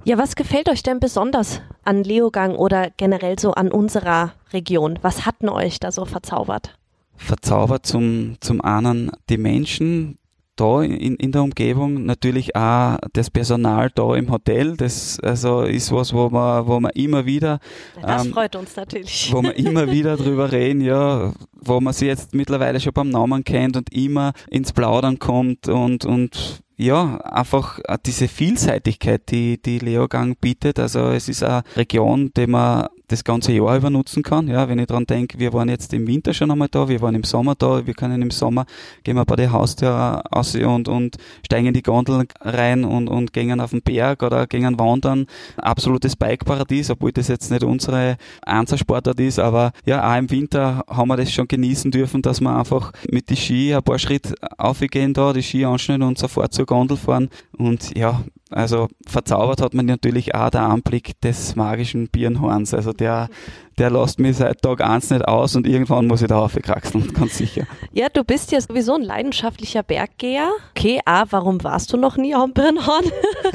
[0.03, 4.99] Ja, was gefällt euch denn besonders an Leogang oder generell so an unserer Region?
[5.01, 6.77] Was hat denn euch da so verzaubert?
[7.15, 10.19] Verzaubert zum, zum einen die Menschen,
[10.55, 15.91] da in, in der Umgebung, natürlich auch das Personal da im Hotel, das also ist
[15.91, 17.59] was, wo man, wo man immer wieder
[18.01, 19.29] das ähm, freut uns natürlich.
[19.31, 23.43] Wo man immer wieder drüber reden, ja, wo man sie jetzt mittlerweile schon beim Namen
[23.43, 30.37] kennt und immer ins Plaudern kommt und, und ja, einfach diese Vielseitigkeit, die, die Leogang
[30.37, 30.79] bietet.
[30.79, 34.47] Also es ist eine Region, die man das ganze Jahr über nutzen kann.
[34.47, 37.15] Ja, wenn ich dran denke, wir waren jetzt im Winter schon einmal da, wir waren
[37.15, 38.65] im Sommer da, wir können im Sommer
[39.03, 43.33] gehen wir bei der Haustür aus und, und steigen in die Gondel rein und, und
[43.33, 45.25] gehen auf den Berg oder gehen wandern.
[45.57, 51.09] Absolutes Bikeparadies, obwohl das jetzt nicht unsere Einzelsportart ist, aber ja, auch im Winter haben
[51.09, 55.13] wir das schon genießen dürfen, dass wir einfach mit die Ski ein paar Schritte aufgehen
[55.13, 57.29] da, die Ski anschneiden und sofort zur Gondel fahren.
[57.57, 58.21] Und ja,
[58.51, 62.73] also verzaubert hat man natürlich auch der Anblick des magischen Birnhorns.
[62.73, 63.29] Also der,
[63.77, 67.37] der lässt mich seit Tag eins nicht aus und irgendwann muss ich da aufkraxeln, ganz
[67.37, 67.67] sicher.
[67.91, 70.49] Ja, du bist ja sowieso ein leidenschaftlicher Berggeher.
[70.71, 73.05] Okay, A, warum warst du noch nie am Birnhorn?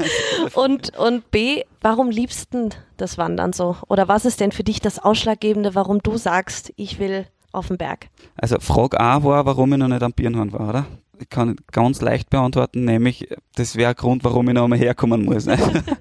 [0.53, 3.75] und, und B, warum liebst du das Wandern so?
[3.89, 7.77] Oder was ist denn für dich das Ausschlaggebende, warum du sagst, ich will auf den
[7.77, 8.07] Berg?
[8.37, 10.85] Also Frage A war, warum ich noch nicht am Birnhorn war, oder?
[11.19, 15.23] Ich kann ganz leicht beantworten, nämlich das wäre ein Grund, warum ich noch einmal herkommen
[15.25, 15.45] muss.
[15.45, 15.57] Ne?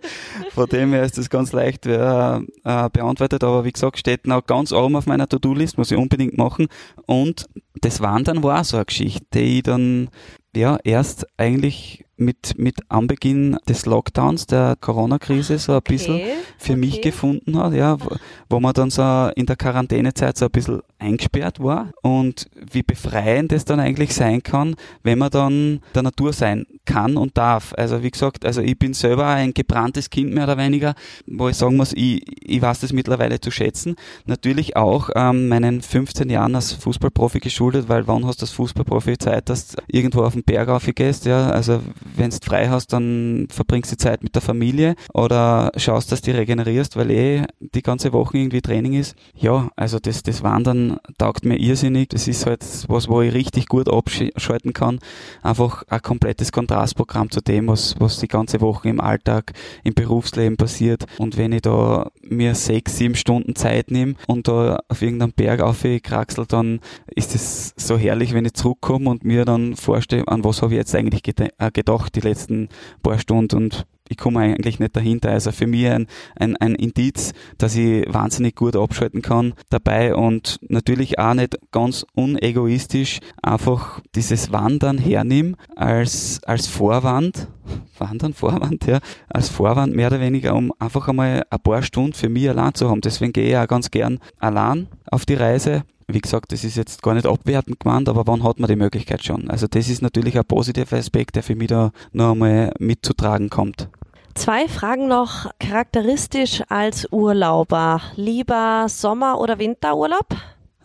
[0.51, 4.73] Von dem her ist das ganz leicht äh, beantwortet, aber wie gesagt, steht noch ganz
[4.73, 6.69] oben auf meiner To-Do-List, muss ich unbedingt machen.
[7.07, 7.47] Und
[7.81, 10.09] das Wandern war so eine Geschichte, die ich dann
[10.55, 16.21] ja erst eigentlich mit, mit Anbeginn des Lockdowns, der Corona-Krise, so ein okay, bisschen
[16.59, 16.81] für okay.
[16.81, 18.17] mich gefunden hat, ja, wo,
[18.49, 23.53] wo man dann so in der Quarantänezeit so ein bisschen eingesperrt war und wie befreiend
[23.53, 27.75] es dann eigentlich sein kann, wenn man dann der Natur sein kann und darf.
[27.77, 30.95] Also wie gesagt, also ich bin selber ein gebranntes Kind mehr oder weniger,
[31.27, 33.97] wo ich sagen muss, ich, ich weiß das mittlerweile zu schätzen.
[34.27, 39.19] Natürlich auch ähm, meinen 15 Jahren als Fußballprofi geschuldet, weil wann hast du als Fußballprofi
[39.19, 41.81] Zeit, dass du irgendwo auf den Berg aufgehst, ja, also
[42.17, 46.33] wenn du frei hast, dann verbringst du Zeit mit der Familie oder schaust, dass du
[46.33, 49.17] regenerierst, weil eh die ganze Woche irgendwie Training ist.
[49.35, 52.11] Ja, also das, das Wandern taugt mir irrsinnig.
[52.11, 54.99] Das ist halt was, wo ich richtig gut abschalten kann.
[55.43, 59.53] Einfach ein komplettes Kontrastprogramm zu dem, was, was die ganze Woche im Alltag,
[59.83, 61.05] im Berufsleben passiert.
[61.19, 65.61] Und wenn ich da mir sechs, sieben Stunden Zeit nehme und da auf irgendeinem Berg
[65.61, 70.63] aufkraxel, dann ist es so herrlich, wenn ich zurückkomme und mir dann vorstelle, an was
[70.63, 72.69] habe ich jetzt eigentlich äh, gedacht die letzten
[73.03, 75.31] paar Stunden und ich komme eigentlich nicht dahinter.
[75.31, 80.59] Also für mich ein, ein, ein Indiz, dass ich wahnsinnig gut abschalten kann dabei und
[80.69, 87.49] natürlich auch nicht ganz unegoistisch einfach dieses Wandern hernehmen als, als Vorwand,
[87.99, 92.29] Wandern, Vorwand, ja, als Vorwand mehr oder weniger, um einfach einmal ein paar Stunden für
[92.29, 93.01] mich allein zu haben.
[93.01, 97.03] Deswegen gehe ich auch ganz gern allein auf die Reise wie gesagt, das ist jetzt
[97.03, 99.51] gar nicht abwertend gemeint, aber wann hat man die Möglichkeit schon?
[99.51, 103.89] Also das ist natürlich ein positiver Aspekt, der für mich da noch einmal mitzutragen kommt.
[104.35, 108.01] Zwei Fragen noch charakteristisch als Urlauber.
[108.17, 110.27] Lieber Sommer- oder Winterurlaub?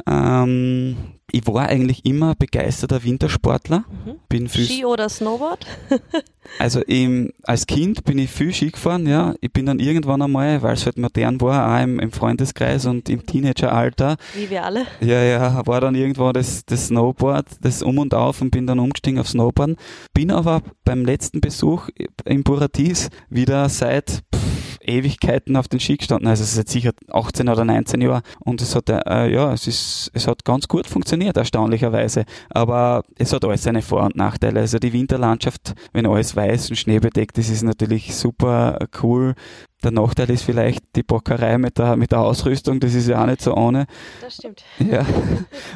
[0.07, 3.85] Ähm, Ich war eigentlich immer begeisterter Wintersportler.
[4.05, 4.15] Mhm.
[4.29, 5.65] Bin viel, Ski oder Snowboard?
[6.59, 9.35] also im, als Kind bin ich viel Ski gefahren, ja.
[9.41, 13.09] Ich bin dann irgendwann einmal, weil es halt modern war, auch im, im Freundeskreis und
[13.09, 14.85] im Teenageralter, Wie wir alle.
[15.01, 18.79] ja, ja, war dann irgendwo das, das Snowboard, das Um und Auf und bin dann
[18.79, 19.75] umgestiegen auf Snowboarden.
[20.13, 21.89] Bin aber beim letzten Besuch
[22.25, 24.48] im Buratis wieder seit pff,
[24.89, 26.27] Ewigkeiten auf den Ski gestanden.
[26.27, 29.67] Also es ist jetzt sicher 18 oder 19 Jahre und es hat, äh, ja, es
[29.67, 32.25] ist, es hat ganz gut funktioniert, erstaunlicherweise.
[32.49, 34.59] Aber es hat alles seine Vor- und Nachteile.
[34.61, 39.35] Also die Winterlandschaft, wenn alles weiß und schneebedeckt ist, ist natürlich super cool.
[39.83, 43.27] Der Nachteil ist vielleicht die Bockerei mit der, mit der Ausrüstung, das ist ja auch
[43.27, 43.85] nicht so ohne.
[44.19, 44.63] Das stimmt.
[44.79, 45.05] Ja.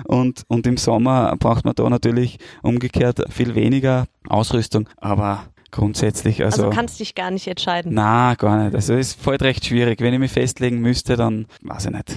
[0.05, 6.63] Und, und im Sommer braucht man da natürlich umgekehrt viel weniger Ausrüstung, aber grundsätzlich, also.
[6.65, 7.93] Also kannst dich gar nicht entscheiden.
[7.93, 8.75] na, gar nicht.
[8.75, 9.99] Also es ist halt recht schwierig.
[9.99, 12.11] Wenn ich mich festlegen müsste, dann weiß ich nicht.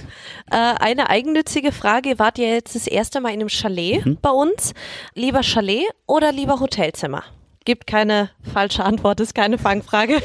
[0.51, 2.09] Äh, eine eigennützige Frage.
[2.09, 4.17] Ihr wart ja jetzt das erste Mal in einem Chalet Mhm.
[4.21, 4.73] bei uns.
[5.15, 7.23] Lieber Chalet oder lieber Hotelzimmer?
[7.65, 10.21] Gibt keine falsche Antwort, ist keine Fangfrage.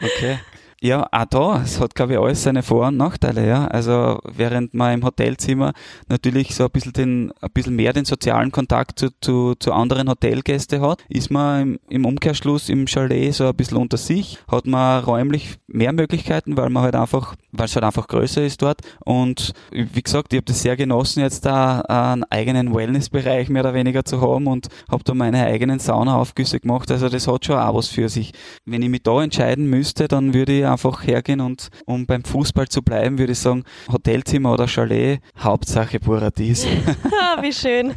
[0.00, 0.38] Okay.
[0.80, 3.66] Ja, auch da, es hat, glaube ich, alles seine Vor- und Nachteile, ja.
[3.66, 5.72] Also, während man im Hotelzimmer
[6.08, 10.08] natürlich so ein bisschen den, ein bisschen mehr den sozialen Kontakt zu, zu, zu anderen
[10.08, 14.68] Hotelgästen hat, ist man im, im Umkehrschluss im Chalet so ein bisschen unter sich, hat
[14.68, 18.80] man räumlich mehr Möglichkeiten, weil man halt einfach, weil es halt einfach größer ist dort.
[19.04, 23.74] Und wie gesagt, ich habe das sehr genossen, jetzt da einen eigenen Wellnessbereich mehr oder
[23.74, 26.88] weniger zu haben und habe da meine eigenen Saunaaufgüsse gemacht.
[26.92, 28.32] Also das hat schon auch was für sich.
[28.64, 32.68] Wenn ich mich da entscheiden müsste, dann würde ich einfach hergehen und um beim Fußball
[32.68, 36.66] zu bleiben, würde ich sagen, Hotelzimmer oder Chalet, Hauptsache Paradies.
[37.20, 37.94] Ah, Wie schön.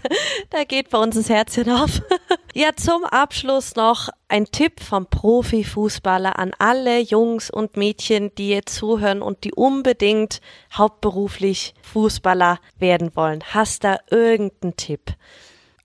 [0.50, 2.02] Da geht bei uns das Herzchen auf.
[2.54, 8.76] Ja, zum Abschluss noch ein Tipp vom Profifußballer an alle Jungs und Mädchen, die jetzt
[8.76, 10.42] zuhören und die unbedingt
[10.74, 13.42] hauptberuflich Fußballer werden wollen.
[13.54, 15.14] Hast da irgendeinen Tipp?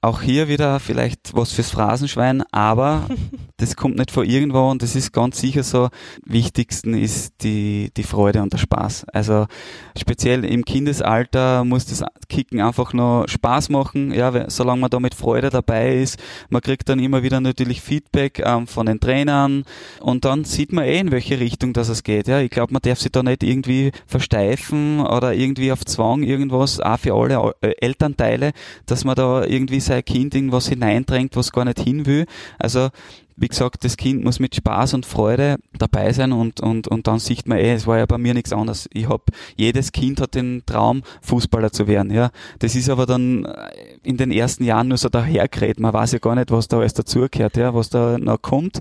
[0.01, 3.09] Auch hier wieder vielleicht was fürs Phrasenschwein, aber
[3.59, 5.89] das kommt nicht von irgendwo und das ist ganz sicher so.
[6.25, 9.07] Wichtigsten ist die, die Freude und der Spaß.
[9.13, 9.47] Also
[9.99, 15.15] speziell im Kindesalter muss das Kicken einfach noch Spaß machen, ja, solange man da mit
[15.15, 16.19] Freude dabei ist.
[16.51, 19.65] Man kriegt dann immer wieder natürlich Feedback ähm, von den Trainern
[20.01, 22.29] und dann sieht man eh, in welche Richtung das es geht.
[22.29, 26.81] Ja, ich glaube, man darf sich da nicht irgendwie versteifen oder irgendwie auf Zwang irgendwas,
[26.81, 28.53] auch für alle äh, Elternteile,
[28.85, 32.27] dass man da irgendwie sein Kind irgendwas hineindrängt, was gar nicht hin will.
[32.59, 32.91] Also
[33.37, 37.19] wie gesagt, das Kind muss mit Spaß und Freude dabei sein und, und, und dann
[37.19, 38.89] sieht man eh, es war ja bei mir nichts anderes.
[38.93, 42.31] Ich hab, jedes Kind hat den Traum, Fußballer zu werden, ja.
[42.61, 43.71] Das ist aber dann äh,
[44.03, 45.81] in den ersten Jahren nur so dahergeredet.
[45.81, 48.79] Man weiß ja gar nicht, was da alles dazugehört, ja, was da noch kommt.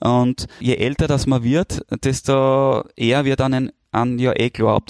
[0.00, 4.80] Und je älter das man wird, desto eher wird dann an, ja eh klar,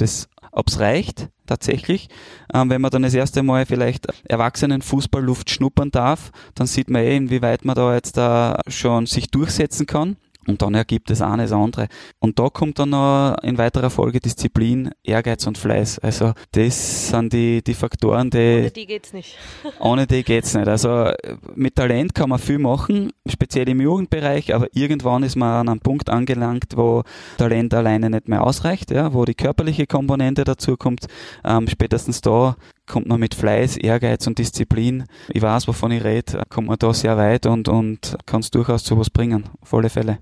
[0.57, 2.09] ob ob's reicht, tatsächlich.
[2.53, 7.17] Ähm, wenn man dann das erste Mal vielleicht Erwachsenenfußballluft schnuppern darf, dann sieht man eh,
[7.17, 10.17] inwieweit man da jetzt da schon sich durchsetzen kann.
[10.47, 11.89] Und dann ergibt es eines andere.
[12.21, 15.99] Und da kommt dann noch in weiterer Folge Disziplin, Ehrgeiz und Fleiß.
[15.99, 19.37] Also das sind die, die Faktoren, die Ohne die geht's nicht.
[19.81, 20.69] ohne die geht's nicht.
[20.69, 21.11] Also
[21.55, 25.81] mit Talent kann man viel machen, speziell im Jugendbereich, aber irgendwann ist man an einem
[25.81, 27.03] Punkt angelangt, wo
[27.39, 31.07] Talent alleine nicht mehr ausreicht, ja, wo die körperliche Komponente dazu kommt.
[31.45, 35.05] Ähm, spätestens da kommt man mit Fleiß, Ehrgeiz und Disziplin.
[35.29, 38.85] Ich weiß, wovon ich rede, kommt man da sehr weit und, und kann es durchaus
[38.85, 40.19] zu was bringen, auf alle Fälle.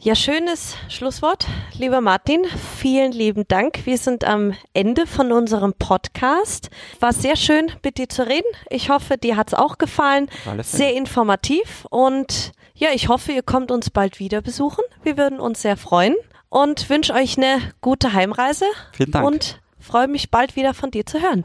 [0.00, 1.46] Ja, schönes Schlusswort.
[1.76, 2.44] Lieber Martin,
[2.76, 3.84] vielen lieben Dank.
[3.84, 6.70] Wir sind am Ende von unserem Podcast.
[7.00, 8.46] War sehr schön, mit dir zu reden.
[8.70, 10.30] Ich hoffe, dir hat's auch gefallen.
[10.62, 14.84] Sehr informativ und ja, ich hoffe, ihr kommt uns bald wieder besuchen.
[15.02, 16.14] Wir würden uns sehr freuen
[16.48, 19.26] und wünsche euch eine gute Heimreise Vielen Dank.
[19.26, 21.42] und freue mich bald wieder von dir zu hören.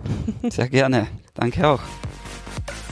[0.52, 1.08] Sehr gerne.
[1.34, 1.80] Danke auch.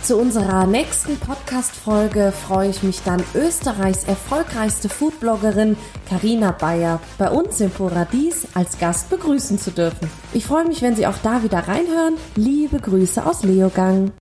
[0.04, 5.78] Zu unserer nächsten Podcast-Folge freue ich mich dann, Österreichs erfolgreichste Foodbloggerin
[6.10, 10.10] Karina Bayer bei uns im Paradies als Gast begrüßen zu dürfen.
[10.34, 12.16] Ich freue mich, wenn Sie auch da wieder reinhören.
[12.36, 14.10] Liebe Grüße aus Leogang.